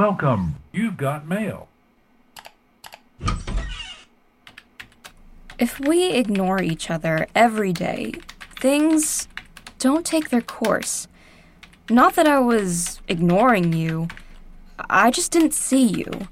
Welcome. 0.00 0.56
You've 0.72 0.96
got 0.96 1.28
mail. 1.28 1.68
If 5.58 5.78
we 5.78 6.12
ignore 6.12 6.62
each 6.62 6.88
other 6.88 7.26
every 7.34 7.74
day, 7.74 8.14
things 8.58 9.28
don't 9.78 10.06
take 10.06 10.30
their 10.30 10.40
course. 10.40 11.06
Not 11.90 12.14
that 12.14 12.26
I 12.26 12.38
was 12.38 13.02
ignoring 13.08 13.74
you, 13.74 14.08
I 14.88 15.10
just 15.10 15.32
didn't 15.32 15.52
see 15.52 15.84
you. 15.84 16.28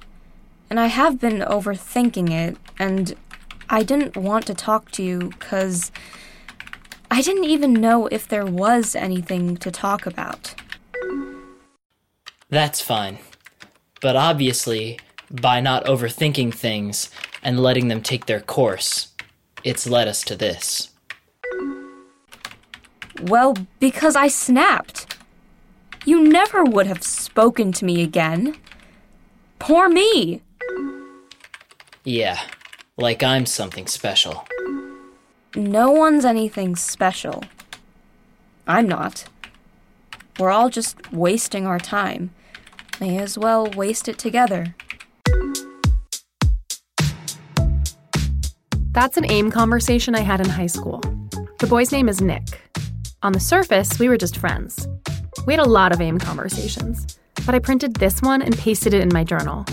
And 0.70 0.80
I 0.80 0.86
have 0.86 1.20
been 1.20 1.40
overthinking 1.40 2.30
it, 2.30 2.56
and 2.78 3.14
I 3.68 3.82
didn't 3.82 4.16
want 4.16 4.46
to 4.46 4.54
talk 4.54 4.90
to 4.92 5.02
you 5.02 5.18
because 5.38 5.92
I 7.10 7.20
didn't 7.20 7.44
even 7.44 7.74
know 7.74 8.06
if 8.06 8.26
there 8.26 8.46
was 8.46 8.96
anything 8.96 9.58
to 9.58 9.70
talk 9.70 10.06
about. 10.06 10.54
That's 12.48 12.80
fine. 12.80 13.18
But 14.00 14.16
obviously, 14.16 14.98
by 15.30 15.60
not 15.60 15.84
overthinking 15.86 16.54
things 16.54 17.10
and 17.42 17.60
letting 17.60 17.88
them 17.88 18.02
take 18.02 18.26
their 18.26 18.40
course, 18.40 19.08
it's 19.64 19.86
led 19.86 20.08
us 20.08 20.22
to 20.24 20.36
this. 20.36 20.90
Well, 23.22 23.54
because 23.80 24.14
I 24.14 24.28
snapped. 24.28 25.16
You 26.04 26.22
never 26.22 26.64
would 26.64 26.86
have 26.86 27.02
spoken 27.02 27.72
to 27.72 27.84
me 27.84 28.02
again. 28.02 28.56
Poor 29.58 29.88
me. 29.88 30.42
Yeah, 32.04 32.38
like 32.96 33.22
I'm 33.22 33.44
something 33.44 33.86
special. 33.86 34.46
No 35.54 35.90
one's 35.90 36.24
anything 36.24 36.76
special. 36.76 37.42
I'm 38.66 38.86
not. 38.86 39.24
We're 40.38 40.50
all 40.50 40.70
just 40.70 41.12
wasting 41.12 41.66
our 41.66 41.80
time. 41.80 42.30
May 43.00 43.18
as 43.18 43.38
well 43.38 43.70
waste 43.76 44.08
it 44.08 44.18
together. 44.18 44.74
That's 48.90 49.16
an 49.16 49.30
AIM 49.30 49.52
conversation 49.52 50.16
I 50.16 50.20
had 50.20 50.40
in 50.40 50.48
high 50.48 50.66
school. 50.66 51.00
The 51.60 51.68
boy's 51.68 51.92
name 51.92 52.08
is 52.08 52.20
Nick. 52.20 52.72
On 53.22 53.32
the 53.32 53.38
surface, 53.38 54.00
we 54.00 54.08
were 54.08 54.16
just 54.16 54.36
friends. 54.36 54.88
We 55.46 55.52
had 55.52 55.64
a 55.64 55.68
lot 55.68 55.92
of 55.92 56.00
AIM 56.00 56.18
conversations, 56.18 57.18
but 57.46 57.54
I 57.54 57.60
printed 57.60 57.94
this 57.94 58.20
one 58.20 58.42
and 58.42 58.58
pasted 58.58 58.94
it 58.94 59.00
in 59.00 59.10
my 59.12 59.22
journal. 59.22 59.64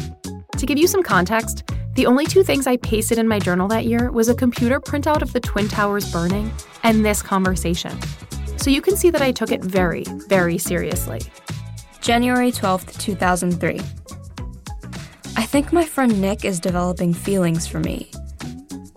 To 0.58 0.66
give 0.68 0.78
you 0.78 0.86
some 0.86 1.02
context, 1.02 1.64
the 1.96 2.06
only 2.06 2.28
two 2.28 2.44
things 2.44 2.68
I 2.68 2.78
pasted 2.78 3.18
in 3.18 3.28
my 3.28 3.40
journal 3.40 3.68
that 3.70 3.86
year 3.86 4.12
was 4.12 4.30
a 4.30 4.36
computer 4.36 4.80
printout 4.80 5.24
of 5.24 5.34
the 5.34 5.40
Twin 5.40 5.68
Towers 5.68 6.12
burning 6.12 6.52
and 6.84 7.04
this 7.04 7.24
conversation. 7.24 7.98
So 8.58 8.70
you 8.70 8.82
can 8.82 8.96
see 8.96 9.10
that 9.10 9.22
I 9.22 9.32
took 9.32 9.52
it 9.52 9.64
very, 9.64 10.04
very 10.28 10.60
seriously. 10.60 11.22
January 12.06 12.52
12th, 12.52 13.00
2003. 13.00 13.80
I 15.38 15.44
think 15.44 15.74
my 15.74 15.84
friend 15.84 16.22
Nick 16.22 16.46
is 16.46 16.60
developing 16.60 17.16
feelings 17.16 17.66
for 17.66 17.80
me. 17.80 18.12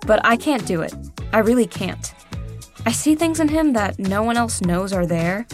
But 0.07 0.21
I 0.27 0.37
can't 0.37 0.67
do 0.67 0.83
it. 0.83 0.93
I 1.33 1.39
really 1.39 1.67
can't. 1.67 2.13
I 2.85 2.93
see 2.93 3.15
things 3.15 3.41
in 3.41 3.49
him 3.49 3.73
that 3.73 3.99
no 3.99 4.23
one 4.23 4.37
else 4.37 4.61
knows 4.61 4.93
are 4.93 5.07
there, 5.07 5.47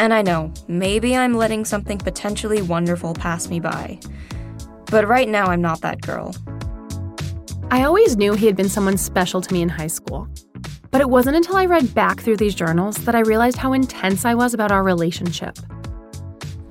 and 0.00 0.12
I 0.12 0.22
know, 0.22 0.52
maybe 0.66 1.14
I'm 1.16 1.34
letting 1.34 1.64
something 1.64 1.98
potentially 1.98 2.62
wonderful 2.62 3.14
pass 3.14 3.48
me 3.48 3.60
by. 3.60 4.00
But 4.86 5.06
right 5.06 5.28
now, 5.28 5.46
I'm 5.46 5.62
not 5.62 5.82
that 5.82 6.00
girl. 6.00 6.34
I 7.70 7.84
always 7.84 8.16
knew 8.16 8.32
he 8.32 8.46
had 8.46 8.56
been 8.56 8.68
someone 8.68 8.96
special 8.96 9.40
to 9.40 9.54
me 9.54 9.62
in 9.62 9.68
high 9.68 9.86
school. 9.86 10.26
But 10.90 11.00
it 11.00 11.10
wasn't 11.10 11.36
until 11.36 11.58
I 11.58 11.66
read 11.66 11.94
back 11.94 12.22
through 12.22 12.38
these 12.38 12.56
journals 12.56 12.96
that 13.04 13.14
I 13.14 13.20
realized 13.20 13.58
how 13.58 13.72
intense 13.72 14.24
I 14.24 14.34
was 14.34 14.52
about 14.52 14.72
our 14.72 14.82
relationship. 14.82 15.56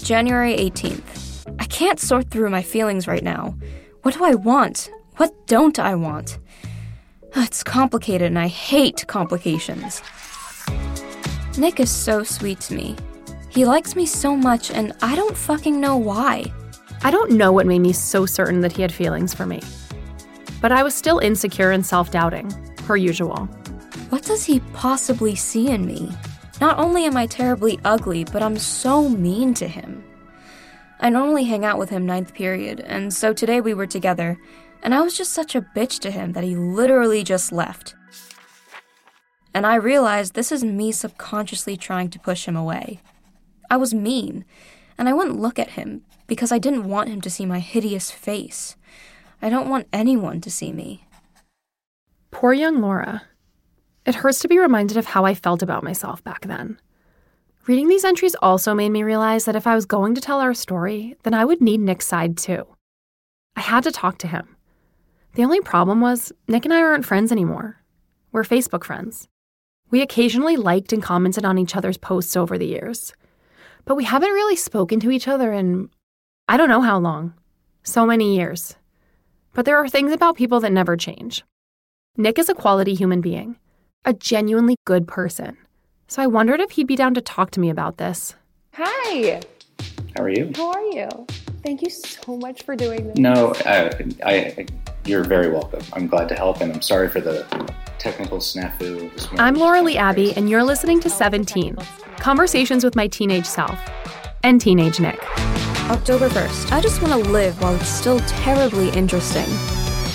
January 0.07 0.55
18th. 0.55 1.53
I 1.59 1.65
can't 1.65 1.99
sort 1.99 2.31
through 2.31 2.49
my 2.49 2.61
feelings 2.61 3.09
right 3.09 3.23
now. 3.23 3.57
What 4.03 4.13
do 4.13 4.23
I 4.23 4.35
want? 4.35 4.89
What 5.17 5.33
don't 5.47 5.77
I 5.79 5.95
want? 5.95 6.39
It's 7.35 7.61
complicated 7.61 8.27
and 8.27 8.39
I 8.39 8.47
hate 8.47 9.05
complications. 9.07 10.01
Nick 11.57 11.81
is 11.81 11.91
so 11.91 12.23
sweet 12.23 12.61
to 12.61 12.73
me. 12.73 12.95
He 13.49 13.65
likes 13.65 13.97
me 13.97 14.05
so 14.05 14.33
much 14.33 14.71
and 14.71 14.93
I 15.01 15.13
don't 15.13 15.35
fucking 15.35 15.81
know 15.81 15.97
why. 15.97 16.53
I 17.03 17.11
don't 17.11 17.31
know 17.31 17.51
what 17.51 17.65
made 17.67 17.79
me 17.79 17.91
so 17.91 18.25
certain 18.25 18.61
that 18.61 18.71
he 18.71 18.81
had 18.81 18.93
feelings 18.93 19.33
for 19.33 19.45
me. 19.45 19.59
But 20.61 20.71
I 20.71 20.83
was 20.83 20.95
still 20.95 21.19
insecure 21.19 21.71
and 21.71 21.85
self 21.85 22.11
doubting, 22.11 22.49
per 22.77 22.95
usual. 22.95 23.49
What 24.07 24.23
does 24.23 24.45
he 24.45 24.61
possibly 24.71 25.35
see 25.35 25.67
in 25.67 25.85
me? 25.85 26.13
Not 26.59 26.79
only 26.79 27.05
am 27.05 27.15
I 27.15 27.27
terribly 27.27 27.79
ugly, 27.85 28.23
but 28.23 28.41
I'm 28.41 28.57
so 28.57 29.07
mean 29.07 29.53
to 29.55 29.67
him. 29.67 30.03
I 30.99 31.09
normally 31.09 31.43
hang 31.43 31.63
out 31.63 31.77
with 31.77 31.91
him 31.91 32.05
ninth 32.05 32.33
period, 32.33 32.79
and 32.79 33.13
so 33.13 33.31
today 33.31 33.61
we 33.61 33.75
were 33.75 33.85
together, 33.85 34.39
and 34.81 34.95
I 34.95 35.01
was 35.01 35.15
just 35.15 35.33
such 35.33 35.53
a 35.53 35.61
bitch 35.61 35.99
to 35.99 36.09
him 36.09 36.33
that 36.33 36.43
he 36.43 36.55
literally 36.55 37.23
just 37.23 37.51
left. 37.51 37.93
And 39.53 39.67
I 39.67 39.75
realized 39.75 40.33
this 40.33 40.51
is 40.51 40.63
me 40.63 40.91
subconsciously 40.91 41.77
trying 41.77 42.09
to 42.09 42.19
push 42.19 42.47
him 42.47 42.55
away. 42.55 43.01
I 43.69 43.77
was 43.77 43.93
mean, 43.93 44.43
and 44.97 45.07
I 45.07 45.13
wouldn't 45.13 45.39
look 45.39 45.59
at 45.59 45.71
him 45.71 46.01
because 46.25 46.51
I 46.51 46.57
didn't 46.57 46.89
want 46.89 47.09
him 47.09 47.21
to 47.21 47.29
see 47.29 47.45
my 47.45 47.59
hideous 47.59 48.09
face. 48.09 48.75
I 49.43 49.49
don't 49.49 49.69
want 49.69 49.87
anyone 49.93 50.41
to 50.41 50.49
see 50.49 50.73
me. 50.73 51.05
Poor 52.31 52.53
young 52.53 52.81
Laura. 52.81 53.23
It 54.07 54.15
hurts 54.15 54.39
to 54.39 54.47
be 54.47 54.57
reminded 54.57 54.95
of 54.95 55.05
how 55.05 55.25
I 55.25 55.33
felt 55.33 55.61
about 55.61 55.83
myself 55.83 56.23
back 56.23 56.45
then. 56.45 56.79
Reading 57.67 57.89
these 57.89 58.05
entries 58.05 58.37
also 58.41 58.73
made 58.73 58.91
me 58.91 59.03
realize 59.03 59.43
that 59.43 59.55
if 59.57 59.67
I 59.67 59.75
was 59.75 59.85
going 59.85 60.15
to 60.15 60.21
tell 60.21 60.39
our 60.39 60.53
story, 60.53 61.17
then 61.23 61.33
I 61.33 61.43
would 61.43 61.59
need 61.59 61.81
Nick's 61.81 62.07
side 62.07 62.37
too. 62.37 62.65
I 63.57 63.59
had 63.59 63.83
to 63.83 63.91
talk 63.91 64.17
to 64.19 64.27
him. 64.27 64.55
The 65.33 65.43
only 65.43 65.59
problem 65.59 65.99
was, 65.99 66.31
Nick 66.47 66.63
and 66.63 66.73
I 66.73 66.81
aren't 66.81 67.05
friends 67.05 67.33
anymore. 67.33 67.83
We're 68.31 68.43
Facebook 68.43 68.85
friends. 68.85 69.27
We 69.91 70.01
occasionally 70.01 70.55
liked 70.55 70.93
and 70.93 71.03
commented 71.03 71.43
on 71.43 71.57
each 71.57 71.75
other's 71.75 71.97
posts 71.97 72.37
over 72.37 72.57
the 72.57 72.65
years. 72.65 73.11
But 73.83 73.95
we 73.95 74.05
haven't 74.05 74.31
really 74.31 74.55
spoken 74.55 75.01
to 75.01 75.11
each 75.11 75.27
other 75.27 75.51
in 75.51 75.89
I 76.47 76.55
don't 76.55 76.69
know 76.69 76.81
how 76.81 76.97
long. 76.97 77.33
So 77.83 78.05
many 78.05 78.37
years. 78.37 78.77
But 79.53 79.65
there 79.65 79.77
are 79.77 79.89
things 79.89 80.13
about 80.13 80.37
people 80.37 80.61
that 80.61 80.71
never 80.71 80.95
change. 80.95 81.43
Nick 82.15 82.39
is 82.39 82.47
a 82.47 82.53
quality 82.53 82.93
human 82.93 83.19
being 83.19 83.57
a 84.05 84.13
genuinely 84.13 84.77
good 84.85 85.07
person. 85.07 85.57
So 86.07 86.21
I 86.21 86.27
wondered 86.27 86.59
if 86.61 86.71
he'd 86.71 86.87
be 86.87 86.95
down 86.95 87.13
to 87.15 87.21
talk 87.21 87.51
to 87.51 87.59
me 87.59 87.69
about 87.69 87.97
this. 87.97 88.35
Hi. 88.73 89.41
How 90.15 90.23
are 90.23 90.29
you? 90.29 90.51
How 90.55 90.71
are 90.71 90.85
you? 90.85 91.09
Thank 91.63 91.81
you 91.81 91.89
so 91.89 92.37
much 92.37 92.63
for 92.63 92.75
doing 92.75 93.07
this. 93.07 93.17
No, 93.17 93.53
I, 93.65 93.91
I, 94.23 94.65
you're 95.05 95.23
very 95.25 95.51
welcome. 95.51 95.81
I'm 95.93 96.07
glad 96.07 96.29
to 96.29 96.35
help, 96.35 96.61
and 96.61 96.71
I'm 96.71 96.81
sorry 96.81 97.09
for 97.09 97.19
the 97.19 97.45
technical 97.97 98.37
snafu. 98.37 99.13
This. 99.13 99.27
I'm 99.37 99.55
Laura 99.55 99.81
Lee 99.81 99.97
Abbey, 99.97 100.33
and 100.37 100.49
you're 100.49 100.63
listening 100.63 101.01
to 101.01 101.09
17 101.09 101.75
Conversations 102.19 102.83
with 102.83 102.95
My 102.95 103.07
Teenage 103.07 103.45
Self 103.45 103.77
and 104.43 104.61
Teenage 104.61 104.99
Nick. 105.01 105.19
October 105.89 106.29
1st. 106.29 106.71
I 106.71 106.79
just 106.81 107.01
want 107.01 107.13
to 107.21 107.29
live 107.29 107.61
while 107.61 107.75
it's 107.75 107.87
still 107.89 108.19
terribly 108.21 108.89
interesting. 108.89 109.45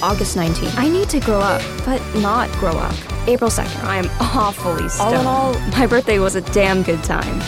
August 0.03 0.37
19th. 0.37 0.77
I 0.77 0.89
need 0.89 1.09
to 1.11 1.21
grow 1.21 1.41
up, 1.41 1.63
but 1.87 2.03
not 2.17 2.51
grow 2.53 2.73
up. 2.73 2.95
April 3.29 3.51
2nd. 3.51 3.85
I 3.85 3.97
am 3.97 4.07
awfully 4.21 4.89
stoned. 4.89 5.15
All 5.15 5.21
in 5.21 5.27
all, 5.27 5.55
my 5.71 5.87
birthday 5.87 6.19
was 6.19 6.35
a 6.35 6.41
damn 6.41 6.83
good 6.83 7.03
time. 7.05 7.41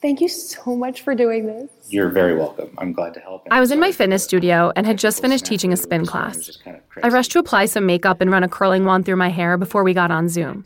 Thank 0.00 0.20
you 0.20 0.28
so 0.28 0.76
much 0.76 1.02
for 1.02 1.14
doing 1.14 1.46
this. 1.46 1.70
You're 1.88 2.10
very 2.10 2.36
welcome. 2.36 2.74
I'm 2.78 2.92
glad 2.92 3.12
to 3.14 3.20
help. 3.20 3.46
I 3.50 3.60
was 3.60 3.70
in 3.70 3.80
my 3.80 3.92
fitness 3.92 4.22
studio 4.22 4.72
and 4.76 4.86
had 4.86 4.98
just 4.98 5.20
finished 5.20 5.44
teaching 5.44 5.72
a 5.72 5.76
spin 5.76 6.06
class. 6.06 6.36
was 6.36 6.46
just 6.46 6.64
kind 6.64 6.76
of 6.76 6.82
I 7.02 7.08
rushed 7.08 7.32
to 7.32 7.38
apply 7.38 7.66
some 7.66 7.86
makeup 7.86 8.20
and 8.20 8.30
run 8.30 8.44
a 8.44 8.48
curling 8.48 8.84
wand 8.84 9.04
through 9.04 9.16
my 9.16 9.30
hair 9.30 9.56
before 9.56 9.84
we 9.84 9.94
got 9.94 10.10
on 10.10 10.28
Zoom. 10.28 10.64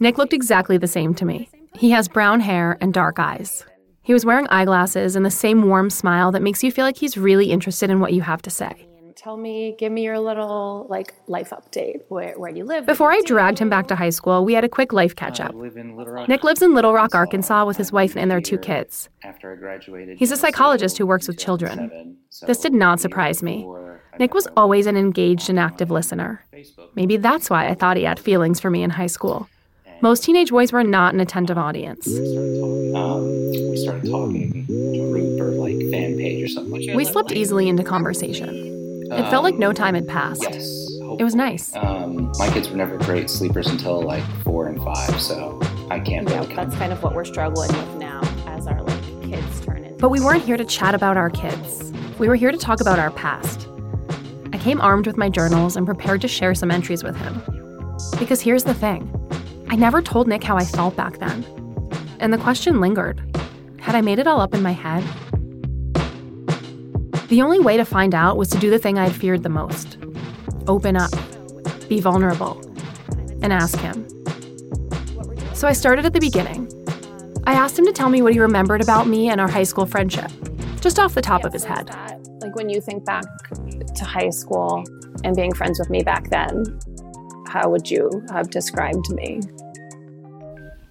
Nick 0.00 0.18
looked 0.18 0.32
exactly 0.32 0.76
the 0.76 0.86
same 0.86 1.14
to 1.14 1.24
me. 1.24 1.48
He 1.74 1.90
has 1.90 2.08
brown 2.08 2.40
hair 2.40 2.76
and 2.80 2.92
dark 2.92 3.18
eyes. 3.18 3.64
He 4.08 4.14
was 4.14 4.24
wearing 4.24 4.46
eyeglasses 4.48 5.16
and 5.16 5.26
the 5.26 5.30
same 5.30 5.68
warm 5.68 5.90
smile 5.90 6.32
that 6.32 6.40
makes 6.40 6.64
you 6.64 6.72
feel 6.72 6.86
like 6.86 6.96
he's 6.96 7.18
really 7.18 7.50
interested 7.50 7.90
in 7.90 8.00
what 8.00 8.14
you 8.14 8.22
have 8.22 8.40
to 8.40 8.48
say. 8.48 8.88
Tell 9.14 9.36
me, 9.36 9.76
give 9.78 9.92
me 9.92 10.02
your 10.02 10.18
little 10.18 10.86
like 10.88 11.12
life 11.26 11.50
update. 11.50 11.98
Where 12.08 12.32
where 12.38 12.50
do 12.50 12.56
you 12.56 12.64
live? 12.64 12.86
Before 12.86 13.12
I 13.12 13.20
dragged 13.26 13.58
him 13.58 13.68
back 13.68 13.86
to 13.88 13.96
high 13.96 14.08
school, 14.08 14.46
we 14.46 14.54
had 14.54 14.64
a 14.64 14.68
quick 14.68 14.94
life 14.94 15.14
catch 15.14 15.40
up. 15.40 15.54
live 15.54 15.76
in 15.76 15.94
Little 15.94 16.14
Rock. 16.14 16.26
Nick 16.26 16.42
lives 16.42 16.62
in 16.62 16.72
Little 16.74 16.94
Rock, 16.94 17.14
Arkansas 17.14 17.66
with 17.66 17.76
his 17.76 17.92
wife 17.92 18.16
and 18.16 18.30
their 18.30 18.40
two 18.40 18.56
kids. 18.56 19.10
After 19.24 19.52
I 19.52 19.56
graduated, 19.56 20.16
He's 20.16 20.32
a 20.32 20.38
psychologist 20.38 20.96
who 20.96 21.06
works 21.06 21.28
with 21.28 21.36
children. 21.36 22.16
This 22.46 22.60
did 22.60 22.72
not 22.72 23.00
surprise 23.00 23.42
me. 23.42 23.68
Nick 24.18 24.32
was 24.32 24.48
always 24.56 24.86
an 24.86 24.96
engaged 24.96 25.50
and 25.50 25.60
active 25.60 25.90
listener. 25.90 26.46
Maybe 26.94 27.18
that's 27.18 27.50
why 27.50 27.68
I 27.68 27.74
thought 27.74 27.98
he 27.98 28.04
had 28.04 28.18
feelings 28.18 28.58
for 28.58 28.70
me 28.70 28.82
in 28.82 28.88
high 28.88 29.06
school. 29.06 29.50
Most 30.00 30.22
teenage 30.22 30.50
boys 30.50 30.72
were 30.72 30.84
not 30.84 31.12
an 31.12 31.20
attentive 31.20 31.58
audience. 31.58 32.06
Um, 32.06 33.50
we 33.50 33.76
started 33.76 34.08
talking 34.08 34.64
group 34.66 35.40
or 35.40 35.50
like 35.50 35.76
fan 35.90 36.16
page 36.16 36.44
or 36.44 36.48
something 36.48 36.72
like 36.72 36.86
that. 36.86 36.94
We 36.94 37.04
slipped 37.04 37.32
easily 37.32 37.68
into 37.68 37.82
conversation. 37.82 39.04
It 39.10 39.28
felt 39.30 39.42
like 39.42 39.56
no 39.56 39.72
time 39.72 39.94
had 39.94 40.06
passed. 40.06 40.42
Yes. 40.42 40.88
It 41.18 41.24
was 41.24 41.34
nice. 41.34 41.74
Um, 41.74 42.30
my 42.38 42.48
kids 42.50 42.68
were 42.68 42.76
never 42.76 42.96
great 42.98 43.28
sleepers 43.28 43.66
until 43.66 44.00
like 44.02 44.22
four 44.44 44.68
and 44.68 44.80
five, 44.84 45.20
so 45.20 45.58
I 45.90 45.98
can't 45.98 46.28
Yeah, 46.28 46.42
really 46.42 46.54
that's 46.54 46.76
kind 46.76 46.92
of 46.92 47.02
what 47.02 47.14
we're 47.14 47.24
struggling 47.24 47.72
with 47.72 47.96
now 47.96 48.20
as 48.46 48.68
our 48.68 48.80
like 48.80 49.22
kids 49.22 49.60
turn 49.62 49.78
into 49.84 49.96
But 49.96 50.10
we 50.10 50.20
weren't 50.20 50.44
here 50.44 50.56
to 50.56 50.64
chat 50.64 50.94
about 50.94 51.16
our 51.16 51.30
kids. 51.30 51.92
We 52.20 52.28
were 52.28 52.36
here 52.36 52.52
to 52.52 52.58
talk 52.58 52.80
about 52.80 53.00
our 53.00 53.10
past. 53.10 53.66
I 54.52 54.58
came 54.58 54.80
armed 54.80 55.08
with 55.08 55.16
my 55.16 55.28
journals 55.28 55.76
and 55.76 55.86
prepared 55.86 56.20
to 56.20 56.28
share 56.28 56.54
some 56.54 56.70
entries 56.70 57.02
with 57.02 57.16
him. 57.16 57.42
Because 58.18 58.40
here's 58.40 58.62
the 58.62 58.74
thing 58.74 59.12
I 59.70 59.76
never 59.76 60.00
told 60.00 60.28
Nick 60.28 60.42
how 60.42 60.56
I 60.56 60.64
felt 60.64 60.96
back 60.96 61.18
then. 61.18 61.44
And 62.20 62.32
the 62.32 62.38
question 62.38 62.80
lingered 62.80 63.20
had 63.80 63.94
I 63.94 64.00
made 64.00 64.18
it 64.18 64.26
all 64.26 64.40
up 64.40 64.54
in 64.54 64.62
my 64.62 64.72
head? 64.72 65.02
The 67.28 67.42
only 67.42 67.60
way 67.60 67.76
to 67.76 67.84
find 67.84 68.14
out 68.14 68.36
was 68.36 68.48
to 68.50 68.58
do 68.58 68.70
the 68.70 68.78
thing 68.78 68.98
I'd 68.98 69.14
feared 69.14 69.42
the 69.42 69.48
most 69.48 69.98
open 70.66 70.96
up, 70.96 71.10
be 71.88 72.00
vulnerable, 72.00 72.60
and 73.42 73.52
ask 73.52 73.78
him. 73.78 74.06
So 75.54 75.66
I 75.66 75.72
started 75.72 76.04
at 76.04 76.12
the 76.12 76.20
beginning. 76.20 76.70
I 77.46 77.54
asked 77.54 77.78
him 77.78 77.86
to 77.86 77.92
tell 77.92 78.10
me 78.10 78.20
what 78.20 78.34
he 78.34 78.40
remembered 78.40 78.82
about 78.82 79.06
me 79.06 79.30
and 79.30 79.40
our 79.40 79.48
high 79.48 79.62
school 79.62 79.86
friendship, 79.86 80.30
just 80.80 80.98
off 80.98 81.14
the 81.14 81.22
top 81.22 81.44
of 81.44 81.52
his 81.52 81.64
head. 81.64 81.90
Like 82.42 82.54
when 82.54 82.68
you 82.68 82.80
think 82.80 83.04
back 83.04 83.24
to 83.96 84.04
high 84.04 84.30
school 84.30 84.84
and 85.24 85.34
being 85.34 85.54
friends 85.54 85.78
with 85.78 85.88
me 85.88 86.02
back 86.02 86.28
then, 86.28 86.78
how 87.46 87.70
would 87.70 87.90
you 87.90 88.22
have 88.30 88.50
described 88.50 89.08
me? 89.10 89.40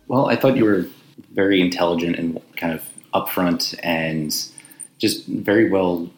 Well, 0.07 0.27
I 0.27 0.36
thought 0.36 0.57
you 0.57 0.65
were 0.65 0.88
very 1.33 1.62
intelligent 1.62 2.18
and 2.18 2.42
kind 2.56 2.74
of 2.74 2.83
upfront 3.13 3.77
and 3.83 4.33
just 4.98 5.25
very 5.27 5.69
well 5.69 6.09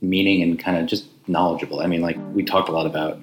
meaning 0.00 0.42
and 0.42 0.58
kind 0.58 0.76
of 0.76 0.86
just 0.86 1.06
knowledgeable. 1.26 1.80
I 1.80 1.86
mean, 1.86 2.00
like 2.00 2.16
we 2.32 2.44
talked 2.44 2.68
a 2.68 2.72
lot 2.72 2.86
about, 2.86 3.18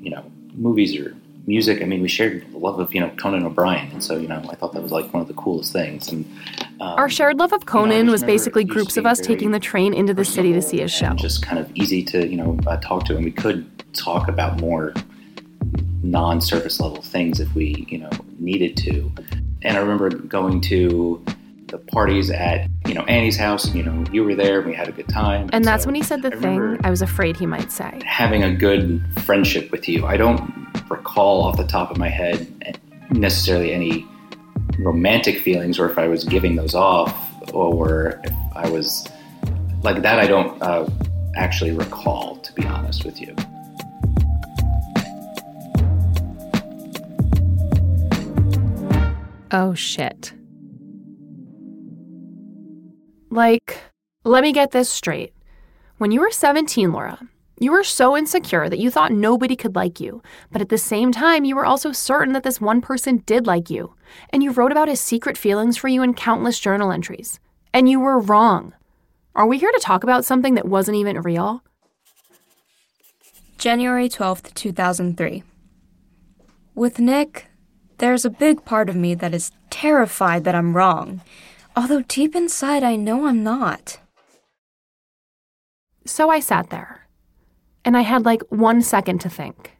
you 0.00 0.10
know, 0.10 0.24
movies 0.54 0.96
or 0.96 1.16
music. 1.46 1.82
I 1.82 1.84
mean, 1.84 2.00
we 2.00 2.08
shared 2.08 2.50
the 2.52 2.58
love 2.58 2.78
of, 2.78 2.94
you 2.94 3.00
know, 3.00 3.10
Conan 3.16 3.44
O'Brien. 3.44 3.90
And 3.92 4.02
so, 4.02 4.16
you 4.16 4.28
know, 4.28 4.42
I 4.48 4.54
thought 4.54 4.72
that 4.72 4.82
was 4.82 4.92
like 4.92 5.12
one 5.12 5.20
of 5.20 5.28
the 5.28 5.34
coolest 5.34 5.72
things. 5.72 6.10
And 6.10 6.24
um, 6.80 6.94
Our 6.98 7.08
shared 7.08 7.38
love 7.38 7.52
of 7.52 7.62
you 7.62 7.66
know, 7.66 7.72
Conan 7.72 8.10
was 8.10 8.22
basically 8.22 8.64
groups 8.64 8.96
of 8.96 9.06
us 9.06 9.20
taking 9.20 9.50
the 9.50 9.60
train 9.60 9.92
into 9.92 10.14
the 10.14 10.24
city 10.24 10.52
to 10.52 10.62
see 10.62 10.80
his 10.80 10.92
show. 10.92 11.12
just 11.14 11.42
kind 11.42 11.58
of 11.58 11.70
easy 11.74 12.02
to 12.04 12.26
you 12.26 12.36
know 12.36 12.58
uh, 12.66 12.76
talk 12.78 13.04
to, 13.06 13.16
and 13.16 13.24
we 13.24 13.32
could 13.32 13.66
talk 13.94 14.28
about 14.28 14.60
more 14.60 14.94
non-surface 16.02 16.80
level 16.80 17.02
things 17.02 17.40
if 17.40 17.54
we 17.54 17.86
you 17.88 17.98
know 17.98 18.10
needed 18.38 18.76
to. 18.78 19.12
And 19.62 19.76
I 19.76 19.80
remember 19.80 20.10
going 20.10 20.60
to 20.62 21.24
the 21.70 21.78
parties 21.78 22.30
at 22.30 22.68
you 22.86 22.94
know 22.94 23.02
Annie's 23.02 23.36
house, 23.36 23.64
and 23.64 23.74
you 23.74 23.82
know 23.82 24.04
you 24.12 24.24
were 24.24 24.34
there, 24.34 24.58
and 24.58 24.68
we 24.68 24.74
had 24.74 24.88
a 24.88 24.92
good 24.92 25.08
time. 25.08 25.48
And 25.52 25.64
that's 25.64 25.84
so 25.84 25.88
when 25.88 25.94
he 25.94 26.02
said 26.02 26.22
the 26.22 26.34
I 26.34 26.36
thing 26.36 26.78
I 26.84 26.90
was 26.90 27.02
afraid 27.02 27.36
he 27.36 27.46
might 27.46 27.70
say. 27.70 28.00
having 28.04 28.42
a 28.42 28.54
good 28.54 29.02
friendship 29.20 29.70
with 29.70 29.88
you. 29.88 30.06
I 30.06 30.16
don't 30.16 30.52
recall 30.90 31.42
off 31.42 31.56
the 31.56 31.66
top 31.66 31.90
of 31.90 31.96
my 31.96 32.08
head 32.08 32.80
necessarily 33.10 33.72
any 33.72 34.06
romantic 34.78 35.38
feelings, 35.38 35.78
or 35.78 35.88
if 35.90 35.98
I 35.98 36.08
was 36.08 36.24
giving 36.24 36.56
those 36.56 36.74
off, 36.74 37.14
or 37.52 38.20
if 38.24 38.32
I 38.54 38.68
was 38.68 39.08
like 39.82 40.02
that. 40.02 40.18
I 40.18 40.26
don't 40.26 40.60
uh, 40.62 40.88
actually 41.36 41.72
recall, 41.72 42.36
to 42.36 42.52
be 42.54 42.66
honest 42.66 43.04
with 43.04 43.20
you. 43.20 43.34
Oh 49.52 49.74
shit. 49.74 50.32
Like, 53.30 53.78
let 54.24 54.42
me 54.42 54.52
get 54.52 54.70
this 54.70 54.88
straight. 54.88 55.32
When 55.98 56.10
you 56.12 56.20
were 56.20 56.30
17, 56.30 56.92
Laura, 56.92 57.20
you 57.58 57.72
were 57.72 57.84
so 57.84 58.16
insecure 58.16 58.68
that 58.68 58.78
you 58.78 58.90
thought 58.90 59.12
nobody 59.12 59.54
could 59.54 59.76
like 59.76 60.00
you, 60.00 60.22
but 60.50 60.62
at 60.62 60.68
the 60.68 60.78
same 60.78 61.12
time, 61.12 61.44
you 61.44 61.54
were 61.54 61.66
also 61.66 61.92
certain 61.92 62.32
that 62.32 62.42
this 62.42 62.60
one 62.60 62.80
person 62.80 63.18
did 63.26 63.46
like 63.46 63.68
you, 63.68 63.94
and 64.30 64.42
you 64.42 64.50
wrote 64.50 64.72
about 64.72 64.88
his 64.88 65.00
secret 65.00 65.36
feelings 65.36 65.76
for 65.76 65.88
you 65.88 66.02
in 66.02 66.14
countless 66.14 66.58
journal 66.58 66.90
entries. 66.90 67.38
And 67.74 67.88
you 67.88 68.00
were 68.00 68.18
wrong. 68.18 68.72
Are 69.34 69.46
we 69.46 69.58
here 69.58 69.70
to 69.72 69.78
talk 69.78 70.02
about 70.02 70.24
something 70.24 70.54
that 70.54 70.66
wasn't 70.66 70.96
even 70.96 71.20
real? 71.20 71.62
January 73.58 74.08
12th, 74.08 74.54
2003. 74.54 75.42
With 76.74 76.98
Nick, 76.98 77.49
there's 78.00 78.24
a 78.24 78.30
big 78.30 78.64
part 78.64 78.88
of 78.88 78.96
me 78.96 79.14
that 79.14 79.34
is 79.34 79.52
terrified 79.68 80.44
that 80.44 80.54
I'm 80.54 80.74
wrong, 80.74 81.20
although 81.76 82.02
deep 82.02 82.34
inside 82.34 82.82
I 82.82 82.96
know 82.96 83.26
I'm 83.26 83.44
not. 83.44 84.00
So 86.06 86.30
I 86.30 86.40
sat 86.40 86.70
there, 86.70 87.06
and 87.84 87.96
I 87.96 88.00
had 88.00 88.24
like 88.24 88.42
one 88.48 88.80
second 88.82 89.20
to 89.20 89.28
think. 89.28 89.76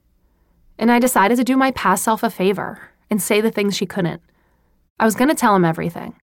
And 0.78 0.90
I 0.90 0.98
decided 0.98 1.36
to 1.36 1.44
do 1.44 1.56
my 1.56 1.70
past 1.72 2.04
self 2.04 2.22
a 2.22 2.30
favor 2.30 2.90
and 3.10 3.20
say 3.20 3.40
the 3.40 3.50
things 3.50 3.76
she 3.76 3.86
couldn't. 3.86 4.22
I 4.98 5.06
was 5.06 5.14
going 5.14 5.28
to 5.28 5.34
tell 5.34 5.56
him 5.56 5.64
everything. 5.64 6.14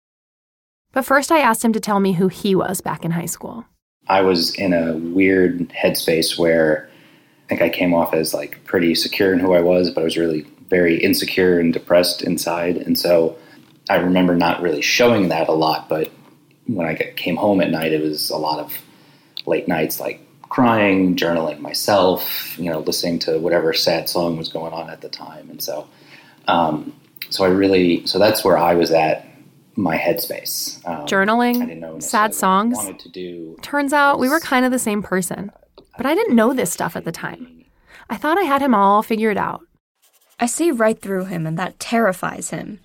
But 0.93 1.05
first, 1.05 1.31
I 1.31 1.39
asked 1.39 1.65
him 1.65 1.73
to 1.73 1.79
tell 1.79 1.99
me 1.99 2.13
who 2.13 2.27
he 2.27 2.55
was 2.55 2.79
back 2.79 3.03
in 3.03 3.11
high 3.11 3.25
school. 3.25 3.65
I 4.07 4.21
was 4.21 4.55
in 4.55 4.71
a 4.71 4.93
weird 4.93 5.69
headspace 5.69 6.37
where 6.37 6.89
I 7.45 7.49
think 7.49 7.61
I 7.61 7.69
came 7.69 7.93
off 7.93 8.13
as 8.13 8.33
like 8.33 8.63
pretty 8.65 8.93
secure 8.95 9.33
in 9.33 9.39
who 9.39 9.53
I 9.53 9.61
was, 9.61 9.89
but 9.89 10.01
I 10.01 10.03
was 10.03 10.17
really 10.17 10.45
very 10.69 10.97
insecure 10.97 11.59
and 11.59 11.73
depressed 11.73 12.21
inside. 12.21 12.77
And 12.77 12.97
so 12.97 13.37
I 13.89 13.95
remember 13.95 14.35
not 14.35 14.61
really 14.61 14.81
showing 14.81 15.29
that 15.29 15.47
a 15.47 15.53
lot, 15.53 15.87
but 15.87 16.11
when 16.65 16.85
I 16.85 16.95
came 17.15 17.37
home 17.37 17.61
at 17.61 17.71
night, 17.71 17.93
it 17.93 18.01
was 18.01 18.29
a 18.29 18.37
lot 18.37 18.59
of 18.59 18.77
late 19.45 19.67
nights, 19.67 19.99
like 19.99 20.21
crying, 20.49 21.15
journaling 21.15 21.59
myself, 21.59 22.57
you 22.59 22.69
know, 22.69 22.79
listening 22.79 23.19
to 23.19 23.39
whatever 23.39 23.73
sad 23.73 24.09
song 24.09 24.37
was 24.37 24.49
going 24.49 24.73
on 24.73 24.89
at 24.89 25.01
the 25.01 25.09
time. 25.09 25.49
And 25.49 25.61
so, 25.61 25.87
um, 26.47 26.93
so 27.29 27.45
I 27.45 27.49
really, 27.49 28.05
so 28.05 28.19
that's 28.19 28.43
where 28.43 28.57
I 28.57 28.75
was 28.75 28.91
at 28.91 29.25
my 29.75 29.97
headspace. 29.97 30.85
Um, 30.87 31.05
Journaling, 31.05 31.61
I 31.61 31.65
didn't 31.65 31.79
know 31.79 31.99
sad 31.99 32.29
necessarily 32.29 32.29
what 32.29 32.35
I 32.35 32.39
songs. 32.39 32.77
Wanted 32.77 32.99
to 32.99 33.09
do. 33.09 33.57
Turns 33.61 33.93
out 33.93 34.19
we 34.19 34.29
were 34.29 34.39
kind 34.39 34.65
of 34.65 34.71
the 34.71 34.79
same 34.79 35.03
person, 35.03 35.51
but 35.95 36.05
I 36.05 36.15
didn't 36.15 36.35
know 36.35 36.53
this 36.53 36.71
stuff 36.71 36.95
at 36.95 37.05
the 37.05 37.11
time. 37.11 37.65
I 38.09 38.17
thought 38.17 38.37
I 38.37 38.43
had 38.43 38.61
him 38.61 38.73
all 38.73 39.03
figured 39.03 39.37
out. 39.37 39.66
I 40.39 40.45
see 40.45 40.69
right 40.69 41.01
through 41.01 41.25
him, 41.25 41.47
and 41.47 41.57
that 41.57 41.79
terrifies 41.79 42.51
him. 42.51 42.79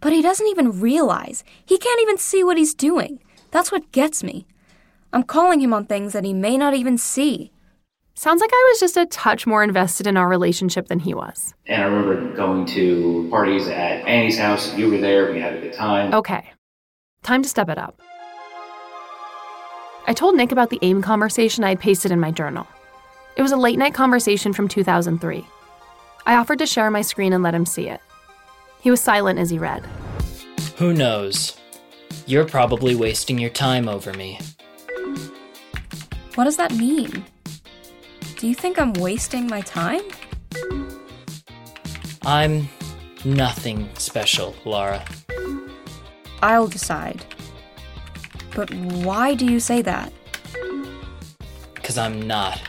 But 0.00 0.12
he 0.12 0.22
doesn't 0.22 0.46
even 0.46 0.80
realize. 0.80 1.44
He 1.64 1.76
can't 1.76 2.00
even 2.00 2.16
see 2.16 2.42
what 2.42 2.56
he's 2.56 2.72
doing. 2.72 3.20
That's 3.50 3.70
what 3.70 3.92
gets 3.92 4.22
me. 4.22 4.46
I'm 5.12 5.24
calling 5.24 5.60
him 5.60 5.74
on 5.74 5.84
things 5.84 6.14
that 6.14 6.24
he 6.24 6.32
may 6.32 6.56
not 6.56 6.72
even 6.72 6.96
see. 6.96 7.52
Sounds 8.14 8.40
like 8.40 8.50
I 8.52 8.68
was 8.70 8.80
just 8.80 8.96
a 8.96 9.06
touch 9.06 9.46
more 9.46 9.62
invested 9.62 10.06
in 10.06 10.16
our 10.16 10.28
relationship 10.28 10.88
than 10.88 11.00
he 11.00 11.12
was. 11.12 11.54
And 11.66 11.82
I 11.82 11.86
remember 11.86 12.34
going 12.34 12.64
to 12.66 13.28
parties 13.30 13.66
at 13.68 14.06
Annie's 14.06 14.38
house. 14.38 14.74
You 14.74 14.90
were 14.90 14.98
there. 14.98 15.32
We 15.32 15.40
had 15.40 15.56
a 15.56 15.60
good 15.60 15.72
time. 15.74 16.14
Okay, 16.14 16.50
time 17.22 17.42
to 17.42 17.48
step 17.48 17.68
it 17.68 17.78
up. 17.78 18.00
I 20.06 20.14
told 20.14 20.34
Nick 20.34 20.50
about 20.50 20.70
the 20.70 20.78
AIM 20.82 21.02
conversation 21.02 21.62
I 21.62 21.70
had 21.70 21.80
pasted 21.80 22.10
in 22.10 22.20
my 22.20 22.30
journal. 22.30 22.66
It 23.36 23.42
was 23.42 23.52
a 23.52 23.56
late 23.56 23.78
night 23.78 23.94
conversation 23.94 24.52
from 24.52 24.66
2003. 24.66 25.46
I 26.26 26.36
offered 26.36 26.58
to 26.58 26.66
share 26.66 26.90
my 26.90 27.02
screen 27.02 27.32
and 27.32 27.42
let 27.42 27.54
him 27.54 27.66
see 27.66 27.88
it. 27.88 28.00
He 28.80 28.90
was 28.90 29.00
silent 29.00 29.38
as 29.38 29.50
he 29.50 29.58
read. 29.58 29.84
Who 30.76 30.94
knows? 30.94 31.58
You're 32.26 32.46
probably 32.46 32.94
wasting 32.94 33.38
your 33.38 33.50
time 33.50 33.88
over 33.88 34.12
me. 34.14 34.38
What 36.34 36.44
does 36.44 36.56
that 36.56 36.72
mean? 36.74 37.24
Do 38.38 38.48
you 38.48 38.54
think 38.54 38.78
I'm 38.78 38.92
wasting 38.94 39.46
my 39.46 39.60
time? 39.60 40.00
I'm 42.22 42.68
nothing 43.24 43.88
special, 43.96 44.54
Lara. 44.64 45.04
I'll 46.42 46.68
decide. 46.68 47.24
But 48.54 48.72
why 48.74 49.34
do 49.34 49.44
you 49.44 49.60
say 49.60 49.82
that? 49.82 50.12
Because 51.74 51.98
I'm 51.98 52.22
not. 52.22 52.60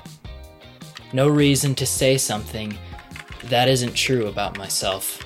No 1.13 1.27
reason 1.27 1.75
to 1.75 1.86
say 1.86 2.17
something 2.17 2.77
that 3.45 3.67
isn't 3.67 3.93
true 3.93 4.27
about 4.27 4.57
myself. 4.57 5.25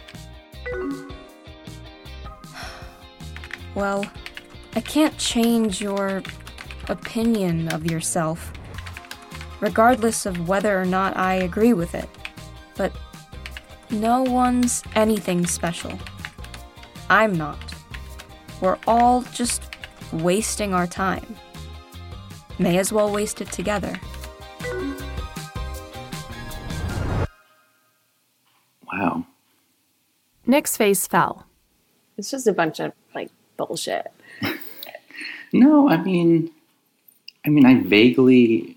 Well, 3.73 4.05
I 4.75 4.81
can't 4.81 5.17
change 5.17 5.81
your 5.81 6.23
opinion 6.87 7.69
of 7.69 7.89
yourself, 7.89 8.53
regardless 9.59 10.25
of 10.25 10.47
whether 10.47 10.79
or 10.79 10.85
not 10.85 11.17
I 11.17 11.35
agree 11.35 11.73
with 11.73 11.93
it. 11.95 12.09
But 12.75 12.93
no 13.89 14.23
one's 14.23 14.83
anything 14.95 15.45
special. 15.45 15.97
I'm 17.09 17.37
not. 17.37 17.59
We're 18.61 18.79
all 18.87 19.21
just 19.33 19.61
wasting 20.11 20.73
our 20.73 20.87
time. 20.87 21.35
May 22.57 22.77
as 22.77 22.91
well 22.93 23.11
waste 23.11 23.41
it 23.41 23.51
together. 23.51 23.99
Nick's 30.55 30.77
face 30.77 31.05
fell. 31.05 31.45
It's 32.17 32.31
just 32.31 32.47
a 32.47 32.53
bunch 32.53 32.79
of 32.79 32.93
like 33.13 33.29
bullshit. 33.57 34.07
No, 35.53 35.87
I 35.87 35.95
mean, 36.03 36.51
I 37.45 37.49
mean, 37.49 37.65
I 37.65 37.81
vaguely. 37.81 38.75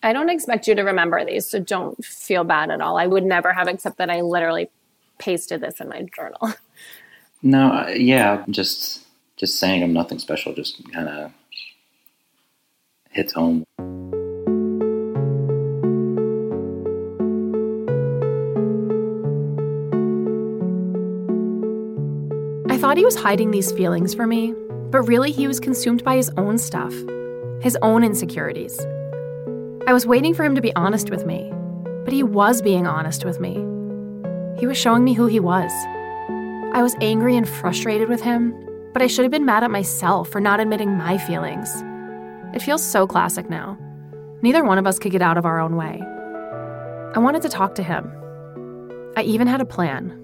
I 0.00 0.12
don't 0.12 0.28
expect 0.28 0.68
you 0.68 0.76
to 0.76 0.82
remember 0.82 1.24
these, 1.24 1.48
so 1.48 1.58
don't 1.58 2.04
feel 2.04 2.44
bad 2.44 2.70
at 2.70 2.80
all. 2.80 2.96
I 2.96 3.08
would 3.08 3.24
never 3.24 3.52
have, 3.52 3.66
except 3.66 3.98
that 3.98 4.10
I 4.10 4.20
literally 4.20 4.70
pasted 5.18 5.60
this 5.60 5.80
in 5.80 5.88
my 5.88 6.06
journal. 6.16 6.52
No, 7.44 7.72
uh, 7.72 7.88
yeah, 7.88 8.44
just 8.48 9.04
just 9.36 9.58
saying 9.58 9.82
I'm 9.82 9.92
nothing 9.92 10.20
special 10.20 10.54
just 10.54 10.80
kind 10.92 11.08
of 11.08 11.32
hits 13.10 13.32
home. 13.32 13.64
Thought 22.92 22.98
he 22.98 23.06
was 23.06 23.16
hiding 23.16 23.50
these 23.50 23.72
feelings 23.72 24.12
from 24.12 24.28
me, 24.28 24.52
but 24.90 25.00
really 25.08 25.32
he 25.32 25.48
was 25.48 25.58
consumed 25.58 26.04
by 26.04 26.14
his 26.14 26.30
own 26.36 26.58
stuff, 26.58 26.92
his 27.62 27.74
own 27.80 28.04
insecurities. 28.04 28.78
I 29.86 29.94
was 29.94 30.04
waiting 30.04 30.34
for 30.34 30.44
him 30.44 30.54
to 30.56 30.60
be 30.60 30.76
honest 30.76 31.08
with 31.08 31.24
me, 31.24 31.50
but 32.04 32.12
he 32.12 32.22
was 32.22 32.60
being 32.60 32.86
honest 32.86 33.24
with 33.24 33.40
me. 33.40 33.54
He 34.60 34.66
was 34.66 34.76
showing 34.76 35.04
me 35.04 35.14
who 35.14 35.26
he 35.26 35.40
was. 35.40 35.72
I 36.74 36.82
was 36.82 36.94
angry 37.00 37.34
and 37.34 37.48
frustrated 37.48 38.10
with 38.10 38.20
him, 38.20 38.52
but 38.92 39.00
I 39.00 39.06
should 39.06 39.24
have 39.24 39.32
been 39.32 39.46
mad 39.46 39.64
at 39.64 39.70
myself 39.70 40.28
for 40.28 40.38
not 40.42 40.60
admitting 40.60 40.98
my 40.98 41.16
feelings. 41.16 41.74
It 42.54 42.60
feels 42.60 42.84
so 42.84 43.06
classic 43.06 43.48
now. 43.48 43.78
Neither 44.42 44.64
one 44.64 44.76
of 44.76 44.86
us 44.86 44.98
could 44.98 45.12
get 45.12 45.22
out 45.22 45.38
of 45.38 45.46
our 45.46 45.60
own 45.60 45.76
way. 45.76 46.02
I 47.14 47.20
wanted 47.20 47.40
to 47.40 47.48
talk 47.48 47.74
to 47.76 47.82
him. 47.82 48.12
I 49.16 49.22
even 49.22 49.46
had 49.46 49.62
a 49.62 49.64
plan. 49.64 50.21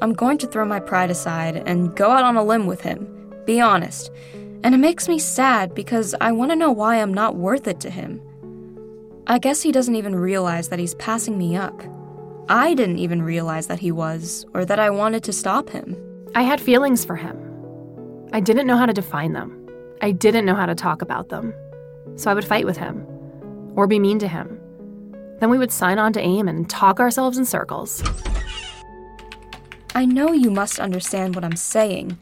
I'm 0.00 0.12
going 0.12 0.38
to 0.38 0.46
throw 0.46 0.64
my 0.64 0.78
pride 0.78 1.10
aside 1.10 1.56
and 1.56 1.94
go 1.96 2.10
out 2.10 2.24
on 2.24 2.36
a 2.36 2.44
limb 2.44 2.66
with 2.66 2.80
him. 2.80 3.32
Be 3.46 3.60
honest. 3.60 4.10
And 4.62 4.74
it 4.74 4.78
makes 4.78 5.08
me 5.08 5.18
sad 5.18 5.74
because 5.74 6.14
I 6.20 6.30
want 6.32 6.52
to 6.52 6.56
know 6.56 6.70
why 6.70 6.96
I'm 6.96 7.12
not 7.12 7.36
worth 7.36 7.66
it 7.66 7.80
to 7.80 7.90
him. 7.90 8.20
I 9.26 9.38
guess 9.38 9.62
he 9.62 9.72
doesn't 9.72 9.96
even 9.96 10.14
realize 10.14 10.68
that 10.68 10.78
he's 10.78 10.94
passing 10.94 11.36
me 11.36 11.56
up. 11.56 11.82
I 12.48 12.74
didn't 12.74 12.98
even 12.98 13.22
realize 13.22 13.66
that 13.66 13.80
he 13.80 13.92
was, 13.92 14.46
or 14.54 14.64
that 14.64 14.78
I 14.78 14.88
wanted 14.88 15.24
to 15.24 15.32
stop 15.32 15.68
him. 15.68 15.96
I 16.34 16.42
had 16.42 16.60
feelings 16.60 17.04
for 17.04 17.16
him. 17.16 17.36
I 18.32 18.40
didn't 18.40 18.66
know 18.66 18.76
how 18.76 18.86
to 18.86 18.92
define 18.92 19.32
them. 19.32 19.68
I 20.00 20.12
didn't 20.12 20.46
know 20.46 20.54
how 20.54 20.66
to 20.66 20.74
talk 20.74 21.02
about 21.02 21.28
them. 21.28 21.52
So 22.16 22.30
I 22.30 22.34
would 22.34 22.44
fight 22.44 22.64
with 22.64 22.76
him, 22.76 23.04
or 23.74 23.86
be 23.86 23.98
mean 23.98 24.18
to 24.20 24.28
him. 24.28 24.58
Then 25.40 25.50
we 25.50 25.58
would 25.58 25.72
sign 25.72 25.98
on 25.98 26.12
to 26.14 26.20
AIM 26.20 26.48
and 26.48 26.70
talk 26.70 27.00
ourselves 27.00 27.36
in 27.36 27.44
circles. 27.44 28.02
I 29.98 30.04
know 30.04 30.30
you 30.30 30.52
must 30.52 30.78
understand 30.78 31.34
what 31.34 31.44
I'm 31.44 31.56
saying. 31.56 32.18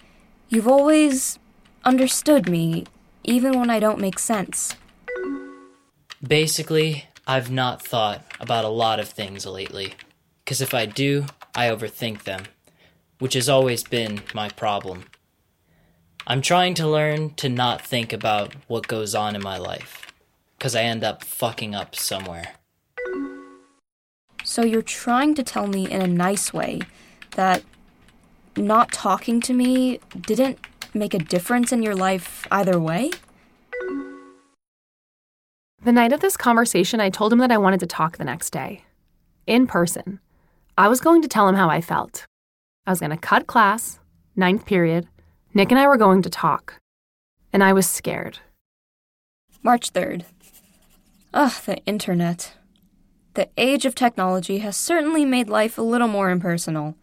You've 0.48 0.66
always 0.66 1.38
understood 1.84 2.48
me, 2.48 2.86
even 3.22 3.60
when 3.60 3.68
I 3.68 3.80
don't 3.80 4.00
make 4.00 4.18
sense. 4.18 4.76
Basically, 6.26 7.04
I've 7.26 7.50
not 7.50 7.82
thought 7.82 8.22
about 8.40 8.64
a 8.64 8.68
lot 8.68 8.98
of 8.98 9.10
things 9.10 9.44
lately. 9.44 9.92
Because 10.42 10.62
if 10.62 10.72
I 10.72 10.86
do, 10.86 11.26
I 11.54 11.68
overthink 11.68 12.22
them, 12.22 12.44
which 13.18 13.34
has 13.34 13.46
always 13.46 13.84
been 13.84 14.22
my 14.32 14.48
problem. 14.48 15.04
I'm 16.26 16.40
trying 16.40 16.72
to 16.76 16.88
learn 16.88 17.34
to 17.34 17.50
not 17.50 17.82
think 17.82 18.10
about 18.10 18.54
what 18.68 18.88
goes 18.88 19.14
on 19.14 19.36
in 19.36 19.42
my 19.42 19.58
life, 19.58 20.06
because 20.56 20.74
I 20.74 20.84
end 20.84 21.04
up 21.04 21.22
fucking 21.22 21.74
up 21.74 21.94
somewhere. 21.94 22.54
So 24.44 24.64
you're 24.64 24.80
trying 24.80 25.34
to 25.34 25.42
tell 25.42 25.66
me 25.66 25.90
in 25.90 26.00
a 26.00 26.06
nice 26.06 26.54
way 26.54 26.80
that 27.36 27.62
not 28.56 28.92
talking 28.92 29.40
to 29.42 29.52
me 29.52 30.00
didn't 30.20 30.58
make 30.92 31.14
a 31.14 31.18
difference 31.18 31.72
in 31.72 31.82
your 31.82 31.94
life 31.94 32.46
either 32.50 32.78
way? 32.80 33.12
The 35.82 35.92
night 35.92 36.12
of 36.12 36.20
this 36.20 36.36
conversation, 36.36 37.00
I 37.00 37.10
told 37.10 37.32
him 37.32 37.38
that 37.38 37.52
I 37.52 37.58
wanted 37.58 37.80
to 37.80 37.86
talk 37.86 38.16
the 38.16 38.24
next 38.24 38.50
day. 38.50 38.84
In 39.46 39.66
person. 39.66 40.18
I 40.76 40.88
was 40.88 41.00
going 41.00 41.22
to 41.22 41.28
tell 41.28 41.48
him 41.48 41.54
how 41.54 41.70
I 41.70 41.80
felt. 41.80 42.26
I 42.86 42.90
was 42.90 43.00
going 43.00 43.10
to 43.10 43.16
cut 43.16 43.46
class, 43.46 44.00
ninth 44.34 44.66
period. 44.66 45.06
Nick 45.54 45.70
and 45.70 45.78
I 45.78 45.86
were 45.86 45.96
going 45.96 46.22
to 46.22 46.30
talk. 46.30 46.74
And 47.52 47.62
I 47.62 47.72
was 47.72 47.88
scared. 47.88 48.40
March 49.62 49.92
3rd. 49.92 50.24
Ugh, 51.32 51.52
the 51.64 51.76
internet. 51.84 52.54
The 53.36 53.50
age 53.58 53.84
of 53.84 53.94
technology 53.94 54.60
has 54.60 54.78
certainly 54.78 55.26
made 55.26 55.50
life 55.50 55.76
a 55.76 55.82
little 55.82 56.08
more 56.08 56.30
impersonal. 56.30 56.96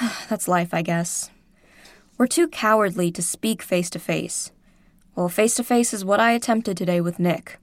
That's 0.28 0.48
life, 0.48 0.74
I 0.74 0.82
guess. 0.82 1.30
We're 2.18 2.26
too 2.26 2.48
cowardly 2.48 3.12
to 3.12 3.22
speak 3.22 3.62
face 3.62 3.88
to 3.90 4.00
face. 4.00 4.50
Well, 5.14 5.28
face 5.28 5.54
to 5.54 5.62
face 5.62 5.94
is 5.94 6.04
what 6.04 6.18
I 6.18 6.32
attempted 6.32 6.76
today 6.76 7.00
with 7.00 7.20
Nick. 7.20 7.60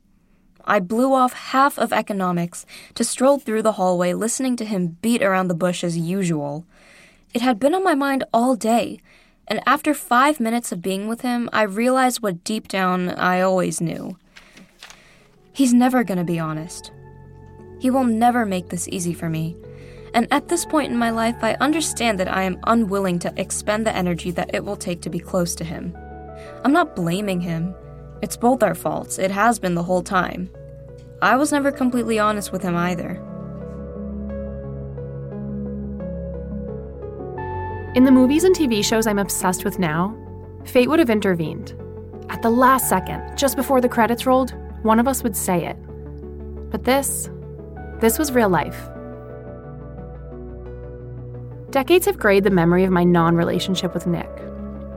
I 0.64 0.80
blew 0.80 1.14
off 1.14 1.34
half 1.34 1.78
of 1.78 1.92
economics 1.92 2.66
to 2.94 3.04
stroll 3.04 3.38
through 3.38 3.64
the 3.64 3.74
hallway 3.74 4.14
listening 4.14 4.56
to 4.58 4.66
him 4.66 4.96
beat 5.02 5.22
around 5.22 5.50
the 5.50 5.54
bush 5.54 5.84
as 5.84 5.98
usual. 5.98 6.66
It 7.34 7.42
had 7.42 7.60
been 7.60 7.76
on 7.76 7.84
my 7.84 7.96
mind 7.96 8.24
all 8.34 8.56
day, 8.56 9.02
and 9.46 9.60
after 9.68 9.94
five 9.94 10.40
minutes 10.40 10.72
of 10.72 10.82
being 10.82 11.10
with 11.10 11.20
him, 11.20 11.50
I 11.52 11.64
realized 11.64 12.22
what 12.22 12.46
deep 12.46 12.70
down 12.70 13.10
I 13.10 13.42
always 13.42 13.82
knew. 13.82 14.18
He's 15.52 15.74
never 15.74 16.06
gonna 16.06 16.24
be 16.24 16.40
honest. 16.40 16.94
He 17.80 17.90
will 17.90 18.04
never 18.04 18.46
make 18.46 18.70
this 18.70 18.88
easy 18.90 19.14
for 19.14 19.30
me. 19.30 19.56
And 20.14 20.28
at 20.32 20.48
this 20.48 20.66
point 20.66 20.92
in 20.92 20.98
my 20.98 21.10
life, 21.10 21.36
I 21.42 21.56
understand 21.60 22.20
that 22.20 22.32
I 22.32 22.44
am 22.44 22.60
unwilling 22.68 23.20
to 23.20 23.34
expend 23.36 23.86
the 23.86 23.96
energy 23.96 24.32
that 24.32 24.54
it 24.54 24.64
will 24.64 24.78
take 24.78 25.02
to 25.02 25.10
be 25.10 25.20
close 25.20 25.56
to 25.56 25.64
him. 25.64 25.96
I'm 26.64 26.72
not 26.72 26.96
blaming 26.96 27.42
him. 27.42 27.76
It's 28.22 28.38
both 28.38 28.64
our 28.64 28.76
faults. 28.76 29.20
It 29.20 29.32
has 29.32 29.60
been 29.60 29.76
the 29.76 29.84
whole 29.84 30.02
time. 30.02 30.50
I 31.22 31.36
was 31.36 31.52
never 31.52 31.72
completely 31.72 32.18
honest 32.18 32.52
with 32.52 32.62
him 32.62 32.76
either. 32.76 33.22
In 37.96 38.04
the 38.04 38.12
movies 38.12 38.44
and 38.44 38.56
TV 38.56 38.84
shows 38.84 39.08
I'm 39.08 39.20
obsessed 39.20 39.64
with 39.64 39.80
now, 39.80 40.18
fate 40.66 40.90
would 40.90 41.00
have 41.00 41.10
intervened. 41.10 41.74
At 42.30 42.42
the 42.42 42.50
last 42.50 42.90
second, 42.90 43.38
just 43.38 43.56
before 43.56 43.80
the 43.80 43.90
credits 43.90 44.26
rolled, 44.26 44.54
one 44.82 45.00
of 45.00 45.08
us 45.08 45.24
would 45.24 45.36
say 45.36 45.66
it. 45.66 45.78
But 46.72 46.84
this, 46.84 47.30
this 48.06 48.20
was 48.20 48.32
real 48.34 48.50
life. 48.50 48.88
Decades 51.72 52.06
have 52.06 52.20
grayed 52.20 52.44
the 52.44 52.52
memory 52.52 52.84
of 52.84 52.92
my 52.92 53.04
non 53.04 53.36
relationship 53.36 53.96
with 53.96 54.06
Nick. 54.06 54.30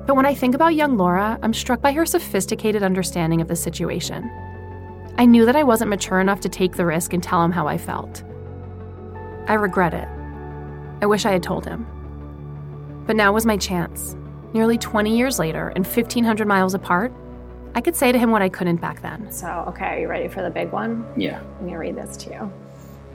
But 0.07 0.15
when 0.15 0.27
I 0.27 0.35
think 0.35 0.55
about 0.55 0.75
young 0.75 0.99
Laura, 0.99 1.38
I'm 1.43 1.55
struck 1.55 1.81
by 1.81 1.93
her 1.93 2.05
sophisticated 2.05 2.83
understanding 2.83 3.41
of 3.41 3.49
the 3.49 3.57
situation. 3.57 4.31
I 5.17 5.25
knew 5.25 5.47
that 5.47 5.57
I 5.57 5.62
wasn't 5.62 5.88
mature 5.88 6.21
enough 6.21 6.41
to 6.41 6.50
take 6.50 6.77
the 6.77 6.85
risk 6.85 7.15
and 7.15 7.23
tell 7.23 7.43
him 7.43 7.50
how 7.50 7.67
I 7.67 7.79
felt. 7.79 8.23
I 9.47 9.55
regret 9.55 9.95
it. 9.95 10.07
I 11.00 11.07
wish 11.07 11.25
I 11.25 11.33
had 11.33 11.43
told 11.43 11.65
him. 11.65 11.87
But 13.07 13.17
now 13.17 13.33
was 13.33 13.47
my 13.47 13.57
chance. 13.57 14.17
Nearly 14.53 14.77
20 14.77 15.17
years 15.17 15.38
later 15.38 15.73
and 15.75 15.87
1,500 15.87 16.47
miles 16.47 16.75
apart, 16.75 17.11
I 17.75 17.81
could 17.81 17.97
say 17.97 18.12
to 18.12 18.19
him 18.19 18.31
what 18.31 18.43
I 18.43 18.50
couldn't 18.50 18.83
back 18.83 19.00
then. 19.00 19.33
So, 19.33 19.49
okay, 19.69 19.87
are 19.87 19.99
you 19.99 20.09
ready 20.09 20.29
for 20.29 20.43
the 20.43 20.50
big 20.50 20.73
one? 20.73 21.07
Yeah. 21.17 21.41
I'm 21.41 21.61
going 21.61 21.73
to 21.73 21.79
read 21.79 21.97
this 21.97 22.15
to 22.19 22.31
you. 22.31 22.53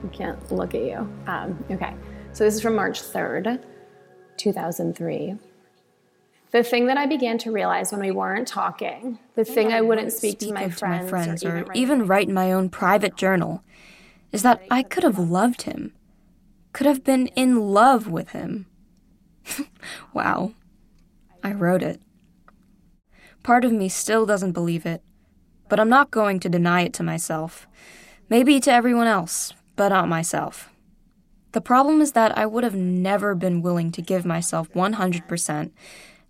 I 0.04 0.08
can't 0.08 0.52
look 0.52 0.74
at 0.74 0.82
you. 0.82 1.12
Um, 1.26 1.64
okay, 1.70 1.94
so 2.32 2.44
this 2.44 2.54
is 2.54 2.60
from 2.60 2.74
March 2.74 3.02
3rd, 3.02 3.62
2003. 4.36 5.34
The 6.50 6.62
thing 6.62 6.86
that 6.86 6.96
I 6.96 7.06
began 7.06 7.38
to 7.38 7.50
realize 7.50 7.90
when 7.90 8.00
we 8.00 8.12
weren't 8.12 8.46
talking, 8.46 9.18
the 9.34 9.44
thing 9.44 9.72
I 9.72 9.80
wouldn't 9.80 10.12
speak, 10.12 10.38
to, 10.40 10.52
my 10.52 10.62
of 10.62 10.76
friends, 10.76 11.44
or, 11.44 11.64
write 11.64 11.76
even 11.76 12.06
write 12.06 12.28
in 12.28 12.34
my 12.34 12.52
own 12.52 12.68
private 12.68 13.16
journal, 13.16 13.64
is 14.30 14.42
that 14.42 14.62
I 14.70 14.82
could 14.82 15.02
have 15.02 15.18
loved 15.18 15.62
him, 15.62 15.92
could 16.72 16.86
have 16.86 17.02
been 17.02 17.26
in 17.28 17.72
love 17.72 18.08
with 18.08 18.30
him. 18.30 18.66
wow. 20.12 20.52
I 21.42 21.52
wrote 21.52 21.82
it. 21.82 22.00
Part 23.42 23.64
of 23.64 23.72
me 23.72 23.88
still 23.88 24.24
doesn't 24.24 24.52
believe 24.52 24.86
it, 24.86 25.02
but 25.68 25.80
I'm 25.80 25.88
not 25.88 26.10
going 26.10 26.40
to 26.40 26.48
deny 26.48 26.82
it 26.82 26.92
to 26.94 27.02
myself. 27.02 27.66
Maybe 28.28 28.60
to 28.60 28.72
everyone 28.72 29.06
else, 29.06 29.52
but 29.76 29.88
not 29.88 30.08
myself. 30.08 30.70
The 31.52 31.60
problem 31.60 32.00
is 32.00 32.12
that 32.12 32.36
I 32.36 32.46
would 32.46 32.64
have 32.64 32.74
never 32.74 33.34
been 33.34 33.62
willing 33.62 33.92
to 33.92 34.02
give 34.02 34.24
myself 34.24 34.72
100%, 34.72 35.70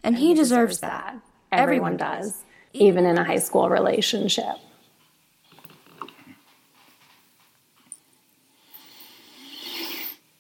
and 0.03 0.17
he 0.19 0.35
deserves 0.35 0.81
that. 0.81 1.17
Everyone 1.51 1.97
does, 1.97 2.45
even 2.73 3.07
in 3.07 3.17
a 3.17 3.25
high 3.25 3.39
school 3.39 3.71
relationship. 3.71 4.57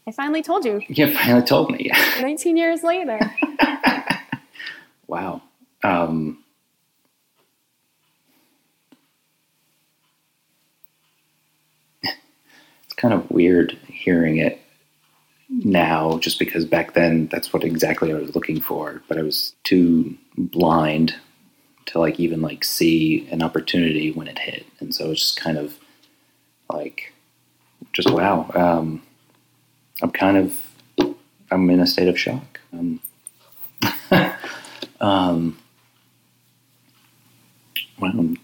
I 0.06 0.12
finally 0.12 0.42
told 0.42 0.66
you 0.66 0.82
You 0.88 1.14
finally 1.14 1.46
told 1.46 1.70
me. 1.70 1.90
19 2.20 2.56
years 2.58 2.82
later. 2.82 3.18
wow. 5.06 5.40
Um, 5.82 6.43
it's 12.94 13.00
kind 13.00 13.12
of 13.14 13.28
weird 13.28 13.72
hearing 13.88 14.36
it 14.36 14.60
now, 15.48 16.18
just 16.18 16.38
because 16.38 16.64
back 16.64 16.94
then 16.94 17.26
that's 17.26 17.52
what 17.52 17.64
exactly 17.64 18.12
I 18.12 18.16
was 18.16 18.34
looking 18.36 18.60
for, 18.60 19.02
but 19.08 19.18
I 19.18 19.22
was 19.22 19.54
too 19.64 20.16
blind 20.36 21.14
to 21.86 21.98
like 21.98 22.20
even 22.20 22.40
like 22.40 22.62
see 22.62 23.28
an 23.30 23.42
opportunity 23.42 24.12
when 24.12 24.28
it 24.28 24.38
hit, 24.38 24.64
and 24.78 24.94
so 24.94 25.10
it's 25.10 25.20
just 25.20 25.40
kind 25.40 25.58
of 25.58 25.78
like 26.72 27.12
just 27.92 28.10
wow. 28.10 28.48
Um, 28.54 29.02
I'm 30.00 30.10
kind 30.10 30.36
of 30.36 30.60
I'm 31.50 31.68
in 31.70 31.80
a 31.80 31.86
state 31.86 32.08
of 32.08 32.18
shock. 32.18 32.60
Um, 32.72 33.00
um, 35.00 35.58
Well, 37.98 38.34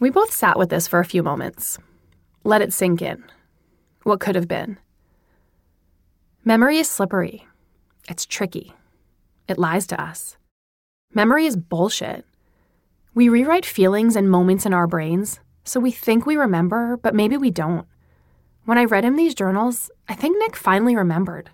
We 0.00 0.10
both 0.10 0.32
sat 0.32 0.58
with 0.58 0.68
this 0.68 0.86
for 0.86 1.00
a 1.00 1.04
few 1.04 1.22
moments. 1.22 1.78
Let 2.46 2.62
it 2.62 2.72
sink 2.72 3.02
in. 3.02 3.24
What 4.04 4.20
could 4.20 4.36
have 4.36 4.46
been? 4.46 4.78
Memory 6.44 6.76
is 6.76 6.88
slippery. 6.88 7.44
It's 8.08 8.24
tricky. 8.24 8.72
It 9.48 9.58
lies 9.58 9.84
to 9.88 10.00
us. 10.00 10.36
Memory 11.12 11.46
is 11.46 11.56
bullshit. 11.56 12.24
We 13.14 13.28
rewrite 13.28 13.66
feelings 13.66 14.14
and 14.14 14.30
moments 14.30 14.64
in 14.64 14.72
our 14.72 14.86
brains, 14.86 15.40
so 15.64 15.80
we 15.80 15.90
think 15.90 16.24
we 16.24 16.36
remember, 16.36 16.96
but 16.98 17.16
maybe 17.16 17.36
we 17.36 17.50
don't. 17.50 17.84
When 18.64 18.78
I 18.78 18.84
read 18.84 19.02
him 19.02 19.16
these 19.16 19.34
journals, 19.34 19.90
I 20.08 20.14
think 20.14 20.38
Nick 20.38 20.54
finally 20.54 20.94
remembered. 20.94 21.50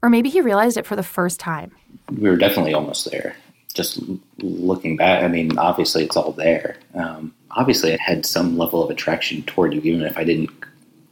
Or 0.00 0.10
maybe 0.10 0.28
he 0.28 0.40
realized 0.40 0.76
it 0.76 0.86
for 0.86 0.94
the 0.94 1.02
first 1.02 1.40
time. 1.40 1.72
we 2.08 2.30
were 2.30 2.36
definitely 2.36 2.74
almost 2.74 3.10
there. 3.10 3.34
Just 3.74 4.00
looking 4.38 4.96
back, 4.96 5.24
I 5.24 5.26
mean, 5.26 5.58
obviously 5.58 6.04
it's 6.04 6.16
all 6.16 6.30
there. 6.30 6.76
Um, 6.94 7.34
obviously, 7.52 7.94
I 7.94 7.98
had 8.00 8.26
some 8.26 8.56
level 8.56 8.82
of 8.82 8.90
attraction 8.90 9.42
toward 9.42 9.74
you, 9.74 9.80
even 9.82 10.02
if 10.02 10.16
I 10.16 10.24
didn't 10.24 10.50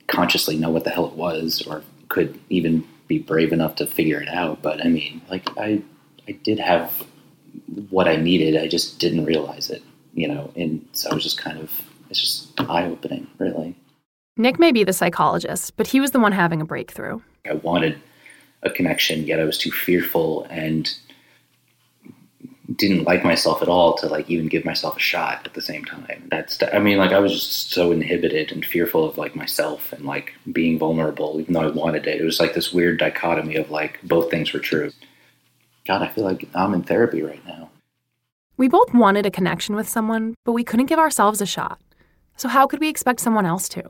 consciously 0.06 0.56
know 0.56 0.70
what 0.70 0.84
the 0.84 0.90
hell 0.90 1.06
it 1.06 1.14
was 1.14 1.62
or 1.66 1.82
could 2.08 2.38
even 2.48 2.86
be 3.06 3.18
brave 3.18 3.52
enough 3.52 3.76
to 3.76 3.86
figure 3.86 4.20
it 4.20 4.28
out. 4.28 4.62
But 4.62 4.84
I 4.84 4.88
mean, 4.88 5.20
like 5.30 5.48
I, 5.58 5.82
I 6.26 6.32
did 6.32 6.58
have 6.58 7.04
what 7.90 8.08
I 8.08 8.16
needed. 8.16 8.56
I 8.56 8.68
just 8.68 8.98
didn't 8.98 9.24
realize 9.24 9.70
it, 9.70 9.82
you 10.14 10.28
know. 10.28 10.52
And 10.56 10.86
so 10.92 11.10
I 11.10 11.14
was 11.14 11.22
just 11.22 11.38
kind 11.38 11.58
of, 11.58 11.70
it's 12.10 12.20
just 12.20 12.60
eye 12.60 12.84
opening, 12.84 13.26
really. 13.38 13.76
Nick 14.36 14.58
may 14.58 14.72
be 14.72 14.84
the 14.84 14.92
psychologist, 14.92 15.76
but 15.76 15.88
he 15.88 16.00
was 16.00 16.12
the 16.12 16.20
one 16.20 16.32
having 16.32 16.60
a 16.60 16.64
breakthrough. 16.64 17.20
I 17.48 17.54
wanted 17.54 17.98
a 18.62 18.70
connection, 18.70 19.24
yet 19.24 19.40
I 19.40 19.44
was 19.44 19.58
too 19.58 19.70
fearful 19.70 20.46
and 20.50 20.92
didn't 22.76 23.04
like 23.04 23.24
myself 23.24 23.62
at 23.62 23.68
all 23.68 23.94
to 23.94 24.06
like 24.06 24.28
even 24.28 24.46
give 24.46 24.64
myself 24.64 24.96
a 24.96 25.00
shot 25.00 25.46
at 25.46 25.54
the 25.54 25.62
same 25.62 25.84
time. 25.84 26.28
That's 26.30 26.58
I 26.72 26.78
mean 26.78 26.98
like 26.98 27.12
I 27.12 27.18
was 27.18 27.32
just 27.32 27.70
so 27.70 27.92
inhibited 27.92 28.52
and 28.52 28.64
fearful 28.64 29.04
of 29.04 29.16
like 29.16 29.34
myself 29.34 29.92
and 29.92 30.04
like 30.04 30.34
being 30.52 30.78
vulnerable 30.78 31.40
even 31.40 31.54
though 31.54 31.62
I 31.62 31.68
wanted 31.68 32.06
it. 32.06 32.20
It 32.20 32.24
was 32.24 32.40
like 32.40 32.54
this 32.54 32.72
weird 32.72 32.98
dichotomy 32.98 33.56
of 33.56 33.70
like 33.70 34.00
both 34.02 34.30
things 34.30 34.52
were 34.52 34.60
true. 34.60 34.92
God, 35.86 36.02
I 36.02 36.08
feel 36.08 36.24
like 36.24 36.46
I'm 36.54 36.74
in 36.74 36.82
therapy 36.82 37.22
right 37.22 37.44
now. 37.46 37.70
We 38.58 38.68
both 38.68 38.92
wanted 38.92 39.24
a 39.24 39.30
connection 39.30 39.74
with 39.74 39.88
someone, 39.88 40.34
but 40.44 40.52
we 40.52 40.64
couldn't 40.64 40.86
give 40.86 40.98
ourselves 40.98 41.40
a 41.40 41.46
shot. 41.46 41.80
So, 42.36 42.48
how 42.48 42.66
could 42.66 42.80
we 42.80 42.88
expect 42.88 43.20
someone 43.20 43.46
else 43.46 43.68
to? 43.70 43.84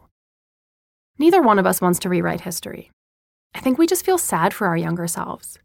Neither 1.18 1.42
one 1.42 1.58
of 1.58 1.66
us 1.66 1.80
wants 1.80 1.98
to 2.00 2.08
rewrite 2.08 2.42
history. 2.42 2.90
I 3.54 3.60
think 3.60 3.78
we 3.78 3.86
just 3.86 4.04
feel 4.04 4.18
sad 4.18 4.54
for 4.54 4.68
our 4.68 4.76
younger 4.76 5.08
selves. 5.08 5.58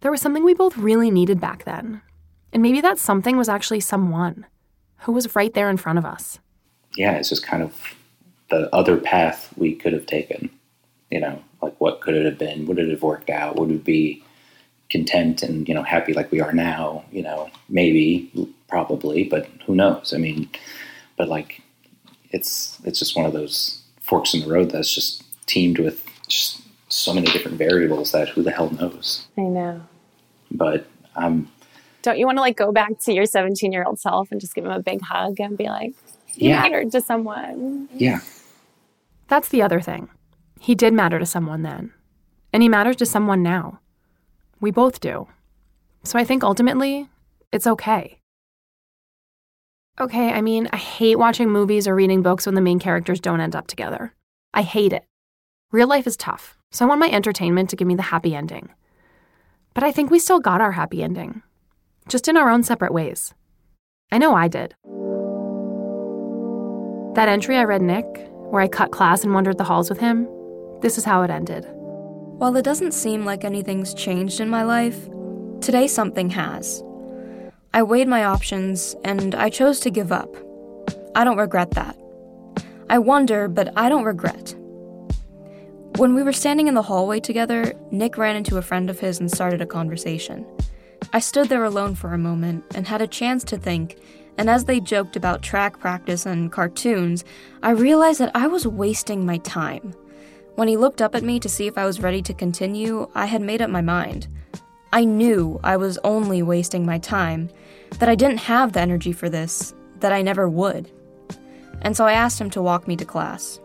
There 0.00 0.10
was 0.10 0.20
something 0.20 0.44
we 0.44 0.54
both 0.54 0.78
really 0.78 1.10
needed 1.10 1.40
back 1.40 1.64
then. 1.64 2.00
And 2.52 2.62
maybe 2.62 2.80
that 2.80 2.98
something 2.98 3.36
was 3.36 3.48
actually 3.48 3.80
someone 3.80 4.46
who 4.98 5.12
was 5.12 5.34
right 5.34 5.52
there 5.54 5.70
in 5.70 5.76
front 5.76 5.98
of 5.98 6.04
us. 6.04 6.38
Yeah, 6.96 7.12
it's 7.12 7.30
just 7.30 7.44
kind 7.44 7.62
of 7.62 7.94
the 8.50 8.74
other 8.74 8.98
path 8.98 9.52
we 9.56 9.74
could 9.74 9.92
have 9.92 10.06
taken. 10.06 10.50
You 11.10 11.20
know, 11.20 11.42
like 11.60 11.74
what 11.80 12.00
could 12.00 12.14
it 12.14 12.24
have 12.24 12.38
been? 12.38 12.66
Would 12.66 12.78
it 12.78 12.90
have 12.90 13.02
worked 13.02 13.30
out? 13.30 13.56
Would 13.56 13.70
it 13.70 13.84
be 13.84 14.22
content 14.90 15.42
and 15.42 15.66
you 15.68 15.74
know 15.74 15.82
happy 15.82 16.12
like 16.12 16.30
we 16.30 16.40
are 16.40 16.52
now? 16.52 17.04
You 17.10 17.22
know, 17.22 17.50
maybe, 17.68 18.30
probably, 18.68 19.24
but 19.24 19.48
who 19.66 19.74
knows? 19.74 20.12
I 20.14 20.18
mean, 20.18 20.48
but 21.16 21.28
like, 21.28 21.62
it's 22.30 22.78
it's 22.84 22.98
just 22.98 23.16
one 23.16 23.26
of 23.26 23.32
those 23.32 23.82
forks 24.00 24.34
in 24.34 24.40
the 24.40 24.48
road 24.48 24.70
that's 24.70 24.94
just 24.94 25.22
teamed 25.46 25.78
with 25.78 26.04
just 26.28 26.62
so 26.88 27.14
many 27.14 27.26
different 27.26 27.56
variables 27.56 28.12
that 28.12 28.28
who 28.28 28.42
the 28.42 28.50
hell 28.50 28.70
knows? 28.70 29.26
I 29.38 29.42
know. 29.42 29.80
But 30.50 30.86
I'm 31.16 31.48
Don't 32.02 32.18
you 32.18 32.26
want 32.26 32.36
to 32.38 32.42
like 32.42 32.56
go 32.56 32.72
back 32.72 32.98
to 33.00 33.12
your 33.12 33.26
17 33.26 33.72
year 33.72 33.84
old 33.84 33.98
self 34.00 34.30
and 34.32 34.40
just 34.40 34.54
give 34.54 34.64
him 34.64 34.72
a 34.72 34.80
big 34.82 35.00
hug 35.00 35.40
and 35.40 35.56
be 35.56 35.64
like, 35.68 35.94
you 36.34 36.50
Yeah. 36.50 36.62
mattered 36.62 36.92
to 36.92 37.00
someone? 37.00 37.88
yeah, 37.94 38.20
That's 39.28 39.48
the 39.48 39.62
other 39.62 39.80
thing. 39.80 40.08
He 40.60 40.74
did 40.74 40.92
matter 40.92 41.18
to 41.18 41.26
someone 41.26 41.62
then, 41.62 41.92
and 42.52 42.62
he 42.62 42.68
matters 42.68 42.96
to 42.96 43.06
someone 43.06 43.42
now. 43.42 43.80
We 44.60 44.70
both 44.70 45.00
do. 45.00 45.26
So 46.04 46.18
I 46.18 46.24
think 46.24 46.42
ultimately, 46.44 47.08
it's 47.52 47.66
okay. 47.66 48.18
Okay, 50.00 50.32
I 50.32 50.40
mean, 50.40 50.68
I 50.72 50.76
hate 50.76 51.18
watching 51.18 51.50
movies 51.50 51.86
or 51.86 51.94
reading 51.94 52.22
books 52.22 52.46
when 52.46 52.54
the 52.54 52.60
main 52.60 52.78
characters 52.78 53.20
don't 53.20 53.40
end 53.40 53.54
up 53.54 53.66
together. 53.66 54.14
I 54.54 54.62
hate 54.62 54.92
it. 54.92 55.04
Real 55.70 55.86
life 55.88 56.06
is 56.06 56.16
tough, 56.16 56.56
so 56.70 56.84
I 56.84 56.88
want 56.88 57.00
my 57.00 57.10
entertainment 57.10 57.70
to 57.70 57.76
give 57.76 57.86
me 57.88 57.94
the 57.94 58.02
happy 58.02 58.34
ending. 58.34 58.70
But 59.74 59.84
I 59.84 59.92
think 59.92 60.10
we 60.10 60.18
still 60.18 60.40
got 60.40 60.60
our 60.60 60.72
happy 60.72 61.02
ending, 61.02 61.42
just 62.08 62.28
in 62.28 62.36
our 62.36 62.50
own 62.50 62.62
separate 62.62 62.92
ways. 62.92 63.34
I 64.10 64.18
know 64.18 64.34
I 64.34 64.48
did. 64.48 64.74
That 67.14 67.28
entry 67.28 67.56
I 67.56 67.64
read 67.64 67.82
Nick, 67.82 68.06
where 68.50 68.62
I 68.62 68.68
cut 68.68 68.92
class 68.92 69.24
and 69.24 69.32
wandered 69.32 69.58
the 69.58 69.64
halls 69.64 69.88
with 69.88 69.98
him, 69.98 70.28
this 70.80 70.98
is 70.98 71.04
how 71.04 71.22
it 71.22 71.30
ended. 71.30 71.66
While 71.72 72.56
it 72.56 72.64
doesn't 72.64 72.92
seem 72.92 73.24
like 73.24 73.44
anything's 73.44 73.94
changed 73.94 74.40
in 74.40 74.48
my 74.48 74.64
life, 74.64 75.08
today 75.60 75.86
something 75.86 76.30
has. 76.30 76.82
I 77.72 77.82
weighed 77.82 78.08
my 78.08 78.24
options 78.24 78.96
and 79.04 79.34
I 79.34 79.48
chose 79.48 79.80
to 79.80 79.90
give 79.90 80.12
up. 80.12 80.34
I 81.14 81.24
don't 81.24 81.38
regret 81.38 81.70
that. 81.72 81.96
I 82.90 82.98
wonder, 82.98 83.48
but 83.48 83.72
I 83.76 83.88
don't 83.88 84.04
regret. 84.04 84.54
When 85.96 86.14
we 86.14 86.22
were 86.22 86.32
standing 86.32 86.68
in 86.68 86.74
the 86.74 86.82
hallway 86.82 87.20
together, 87.20 87.74
Nick 87.90 88.18
ran 88.18 88.36
into 88.36 88.58
a 88.58 88.62
friend 88.62 88.90
of 88.90 89.00
his 89.00 89.20
and 89.20 89.30
started 89.30 89.62
a 89.62 89.66
conversation. 89.66 90.44
I 91.12 91.18
stood 91.18 91.48
there 91.48 91.64
alone 91.64 91.94
for 91.94 92.12
a 92.12 92.18
moment 92.18 92.64
and 92.74 92.86
had 92.86 93.02
a 93.02 93.06
chance 93.06 93.44
to 93.44 93.56
think, 93.56 93.98
and 94.38 94.48
as 94.48 94.64
they 94.64 94.80
joked 94.80 95.16
about 95.16 95.42
track 95.42 95.78
practice 95.78 96.26
and 96.26 96.50
cartoons, 96.52 97.24
I 97.62 97.70
realized 97.70 98.20
that 98.20 98.34
I 98.34 98.46
was 98.46 98.66
wasting 98.66 99.26
my 99.26 99.38
time. 99.38 99.94
When 100.54 100.68
he 100.68 100.76
looked 100.76 101.02
up 101.02 101.14
at 101.14 101.22
me 101.22 101.40
to 101.40 101.48
see 101.48 101.66
if 101.66 101.78
I 101.78 101.86
was 101.86 102.00
ready 102.00 102.22
to 102.22 102.34
continue, 102.34 103.08
I 103.14 103.26
had 103.26 103.42
made 103.42 103.62
up 103.62 103.70
my 103.70 103.80
mind. 103.80 104.28
I 104.92 105.04
knew 105.04 105.58
I 105.64 105.76
was 105.76 105.98
only 106.04 106.42
wasting 106.42 106.84
my 106.84 106.98
time, 106.98 107.50
that 107.98 108.08
I 108.08 108.14
didn't 108.14 108.38
have 108.38 108.72
the 108.72 108.80
energy 108.80 109.12
for 109.12 109.28
this, 109.28 109.74
that 110.00 110.12
I 110.12 110.22
never 110.22 110.48
would. 110.48 110.90
And 111.82 111.96
so 111.96 112.06
I 112.06 112.12
asked 112.12 112.40
him 112.40 112.50
to 112.50 112.62
walk 112.62 112.86
me 112.86 112.96
to 112.96 113.04
class. 113.04 113.60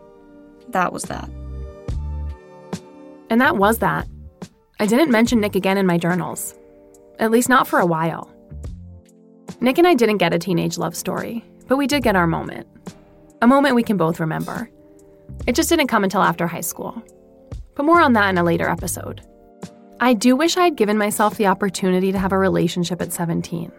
That 0.68 0.92
was 0.92 1.04
that. 1.04 1.28
And 3.30 3.40
that 3.40 3.56
was 3.56 3.78
that. 3.78 4.06
I 4.80 4.86
didn't 4.86 5.10
mention 5.10 5.40
Nick 5.40 5.54
again 5.54 5.78
in 5.78 5.86
my 5.86 5.98
journals, 5.98 6.54
at 7.18 7.30
least 7.30 7.48
not 7.48 7.66
for 7.66 7.78
a 7.78 7.86
while. 7.86 8.32
Nick 9.60 9.78
and 9.78 9.86
I 9.86 9.94
didn't 9.94 10.18
get 10.18 10.32
a 10.32 10.38
teenage 10.38 10.78
love 10.78 10.96
story, 10.96 11.44
but 11.66 11.76
we 11.76 11.86
did 11.86 12.02
get 12.02 12.16
our 12.16 12.26
moment. 12.26 12.66
A 13.42 13.46
moment 13.46 13.74
we 13.74 13.82
can 13.82 13.96
both 13.96 14.20
remember. 14.20 14.70
It 15.46 15.54
just 15.54 15.68
didn't 15.68 15.88
come 15.88 16.04
until 16.04 16.22
after 16.22 16.46
high 16.46 16.60
school. 16.60 17.02
But 17.74 17.84
more 17.84 18.00
on 18.00 18.12
that 18.14 18.28
in 18.30 18.38
a 18.38 18.44
later 18.44 18.68
episode. 18.68 19.22
I 20.00 20.14
do 20.14 20.36
wish 20.36 20.56
I 20.56 20.64
had 20.64 20.76
given 20.76 20.98
myself 20.98 21.36
the 21.36 21.46
opportunity 21.46 22.12
to 22.12 22.18
have 22.18 22.32
a 22.32 22.38
relationship 22.38 23.02
at 23.02 23.12
17. 23.12 23.72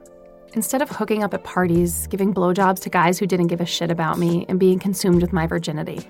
Instead 0.53 0.81
of 0.81 0.89
hooking 0.89 1.23
up 1.23 1.33
at 1.33 1.43
parties, 1.43 2.07
giving 2.07 2.33
blowjobs 2.33 2.81
to 2.81 2.89
guys 2.89 3.19
who 3.19 3.27
didn't 3.27 3.47
give 3.47 3.61
a 3.61 3.65
shit 3.65 3.91
about 3.91 4.17
me, 4.17 4.45
and 4.49 4.59
being 4.59 4.79
consumed 4.79 5.21
with 5.21 5.31
my 5.31 5.45
virginity. 5.47 6.09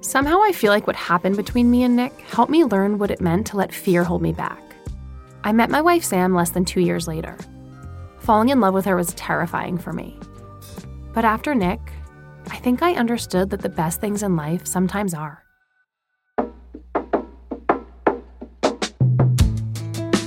Somehow 0.00 0.42
I 0.42 0.52
feel 0.52 0.72
like 0.72 0.86
what 0.86 0.96
happened 0.96 1.36
between 1.36 1.70
me 1.70 1.82
and 1.82 1.96
Nick 1.96 2.18
helped 2.22 2.50
me 2.50 2.64
learn 2.64 2.98
what 2.98 3.10
it 3.10 3.20
meant 3.20 3.46
to 3.48 3.56
let 3.56 3.72
fear 3.72 4.04
hold 4.04 4.20
me 4.20 4.32
back. 4.32 4.65
I 5.46 5.52
met 5.52 5.70
my 5.70 5.80
wife 5.80 6.02
Sam 6.02 6.34
less 6.34 6.50
than 6.50 6.64
two 6.64 6.80
years 6.80 7.06
later. 7.06 7.36
Falling 8.18 8.48
in 8.48 8.58
love 8.58 8.74
with 8.74 8.84
her 8.84 8.96
was 8.96 9.14
terrifying 9.14 9.78
for 9.78 9.92
me. 9.92 10.18
But 11.14 11.24
after 11.24 11.54
Nick, 11.54 11.78
I 12.50 12.56
think 12.56 12.82
I 12.82 12.94
understood 12.94 13.50
that 13.50 13.60
the 13.60 13.68
best 13.68 14.00
things 14.00 14.24
in 14.24 14.34
life 14.34 14.66
sometimes 14.66 15.14
are. 15.14 15.44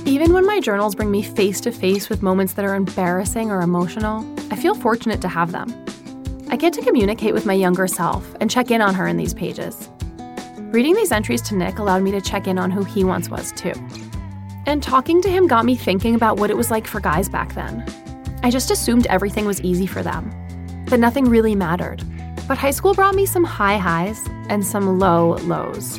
Even 0.06 0.32
when 0.32 0.46
my 0.46 0.58
journals 0.58 0.94
bring 0.94 1.10
me 1.10 1.22
face 1.22 1.60
to 1.60 1.70
face 1.70 2.08
with 2.08 2.22
moments 2.22 2.54
that 2.54 2.64
are 2.64 2.74
embarrassing 2.74 3.50
or 3.50 3.60
emotional, 3.60 4.24
I 4.50 4.56
feel 4.56 4.74
fortunate 4.74 5.20
to 5.20 5.28
have 5.28 5.52
them. 5.52 5.68
I 6.48 6.56
get 6.56 6.72
to 6.72 6.82
communicate 6.82 7.34
with 7.34 7.44
my 7.44 7.52
younger 7.52 7.86
self 7.86 8.34
and 8.40 8.50
check 8.50 8.70
in 8.70 8.80
on 8.80 8.94
her 8.94 9.06
in 9.06 9.18
these 9.18 9.34
pages. 9.34 9.90
Reading 10.72 10.94
these 10.94 11.12
entries 11.12 11.42
to 11.42 11.56
Nick 11.56 11.78
allowed 11.78 12.04
me 12.04 12.10
to 12.12 12.22
check 12.22 12.46
in 12.46 12.58
on 12.58 12.70
who 12.70 12.84
he 12.84 13.04
once 13.04 13.28
was, 13.28 13.52
too. 13.52 13.74
And 14.66 14.82
talking 14.82 15.20
to 15.22 15.28
him 15.28 15.46
got 15.46 15.64
me 15.64 15.74
thinking 15.74 16.14
about 16.14 16.38
what 16.38 16.50
it 16.50 16.56
was 16.56 16.70
like 16.70 16.86
for 16.86 17.00
guys 17.00 17.28
back 17.28 17.54
then. 17.54 17.84
I 18.42 18.50
just 18.50 18.70
assumed 18.70 19.06
everything 19.06 19.44
was 19.44 19.60
easy 19.62 19.86
for 19.86 20.02
them, 20.02 20.30
that 20.86 21.00
nothing 21.00 21.24
really 21.24 21.54
mattered. 21.54 22.02
But 22.46 22.58
high 22.58 22.70
school 22.70 22.94
brought 22.94 23.14
me 23.14 23.26
some 23.26 23.44
high 23.44 23.78
highs 23.78 24.24
and 24.48 24.64
some 24.64 24.98
low 24.98 25.36
lows. 25.42 25.98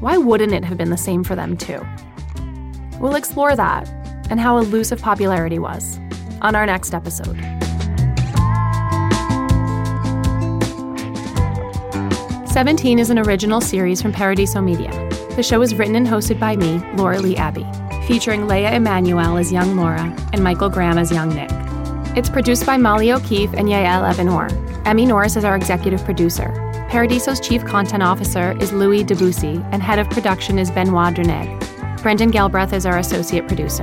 Why 0.00 0.16
wouldn't 0.16 0.52
it 0.52 0.64
have 0.64 0.76
been 0.76 0.90
the 0.90 0.96
same 0.96 1.24
for 1.24 1.34
them, 1.34 1.56
too? 1.56 1.84
We'll 3.00 3.14
explore 3.14 3.56
that 3.56 3.88
and 4.30 4.40
how 4.40 4.58
elusive 4.58 5.00
popularity 5.00 5.58
was 5.58 5.98
on 6.42 6.54
our 6.54 6.66
next 6.66 6.94
episode. 6.94 7.38
Seventeen 12.48 12.98
is 12.98 13.10
an 13.10 13.18
original 13.18 13.60
series 13.60 14.00
from 14.00 14.12
Paradiso 14.12 14.60
Media. 14.60 14.90
The 15.36 15.42
show 15.42 15.62
is 15.62 15.74
written 15.74 15.96
and 15.96 16.06
hosted 16.06 16.38
by 16.38 16.54
me, 16.54 16.78
Laura 16.94 17.18
Lee 17.18 17.36
Abbey, 17.36 17.66
featuring 18.06 18.42
Leia 18.42 18.72
Emanuel 18.72 19.36
as 19.36 19.50
young 19.50 19.76
Laura 19.76 20.16
and 20.32 20.44
Michael 20.44 20.68
Graham 20.68 20.96
as 20.96 21.10
young 21.10 21.30
Nick. 21.30 21.50
It's 22.16 22.30
produced 22.30 22.64
by 22.64 22.76
Molly 22.76 23.10
O'Keefe 23.10 23.52
and 23.54 23.68
Yael 23.68 24.08
Evanor. 24.08 24.86
Emmy 24.86 25.04
Norris 25.04 25.34
is 25.34 25.44
our 25.44 25.56
executive 25.56 26.04
producer. 26.04 26.52
Paradiso's 26.88 27.40
chief 27.40 27.64
content 27.64 28.04
officer 28.04 28.56
is 28.60 28.72
Louis 28.72 29.02
Debussy, 29.02 29.60
and 29.72 29.82
head 29.82 29.98
of 29.98 30.08
production 30.08 30.56
is 30.56 30.70
Benoit 30.70 31.14
Duneg. 31.14 32.00
Brendan 32.00 32.30
Galbraith 32.30 32.72
is 32.72 32.86
our 32.86 32.98
associate 32.98 33.48
producer. 33.48 33.82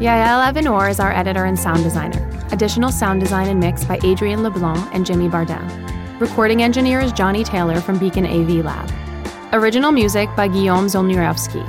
Yael 0.00 0.52
Evanor 0.52 0.90
is 0.90 0.98
our 0.98 1.12
editor 1.12 1.44
and 1.44 1.56
sound 1.56 1.84
designer. 1.84 2.28
Additional 2.50 2.90
sound 2.90 3.20
design 3.20 3.46
and 3.48 3.60
mix 3.60 3.84
by 3.84 4.00
Adrian 4.02 4.42
LeBlanc 4.42 4.92
and 4.92 5.06
Jimmy 5.06 5.28
Bardem. 5.28 6.20
Recording 6.20 6.64
engineer 6.64 6.98
is 6.98 7.12
Johnny 7.12 7.44
Taylor 7.44 7.80
from 7.80 8.00
Beacon 8.00 8.26
AV 8.26 8.64
Lab. 8.64 9.07
Original 9.54 9.92
music 9.92 10.28
by 10.36 10.46
Guillaume 10.46 10.88
Zolnirovsky. 10.88 11.64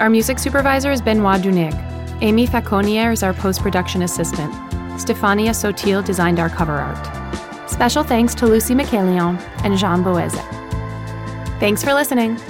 Our 0.00 0.10
music 0.10 0.40
supervisor 0.40 0.90
is 0.90 1.00
Benoit 1.00 1.40
Dunig. 1.40 1.72
Amy 2.20 2.48
Faconier 2.48 3.12
is 3.12 3.22
our 3.22 3.32
post 3.32 3.60
production 3.60 4.02
assistant. 4.02 4.52
Stefania 4.98 5.50
Sotil 5.50 6.04
designed 6.04 6.40
our 6.40 6.50
cover 6.50 6.72
art. 6.72 7.70
Special 7.70 8.02
thanks 8.02 8.34
to 8.34 8.46
Lucy 8.46 8.74
McCallion 8.74 9.40
and 9.62 9.78
Jean 9.78 10.02
Boeze. 10.02 10.34
Thanks 11.60 11.84
for 11.84 11.94
listening. 11.94 12.40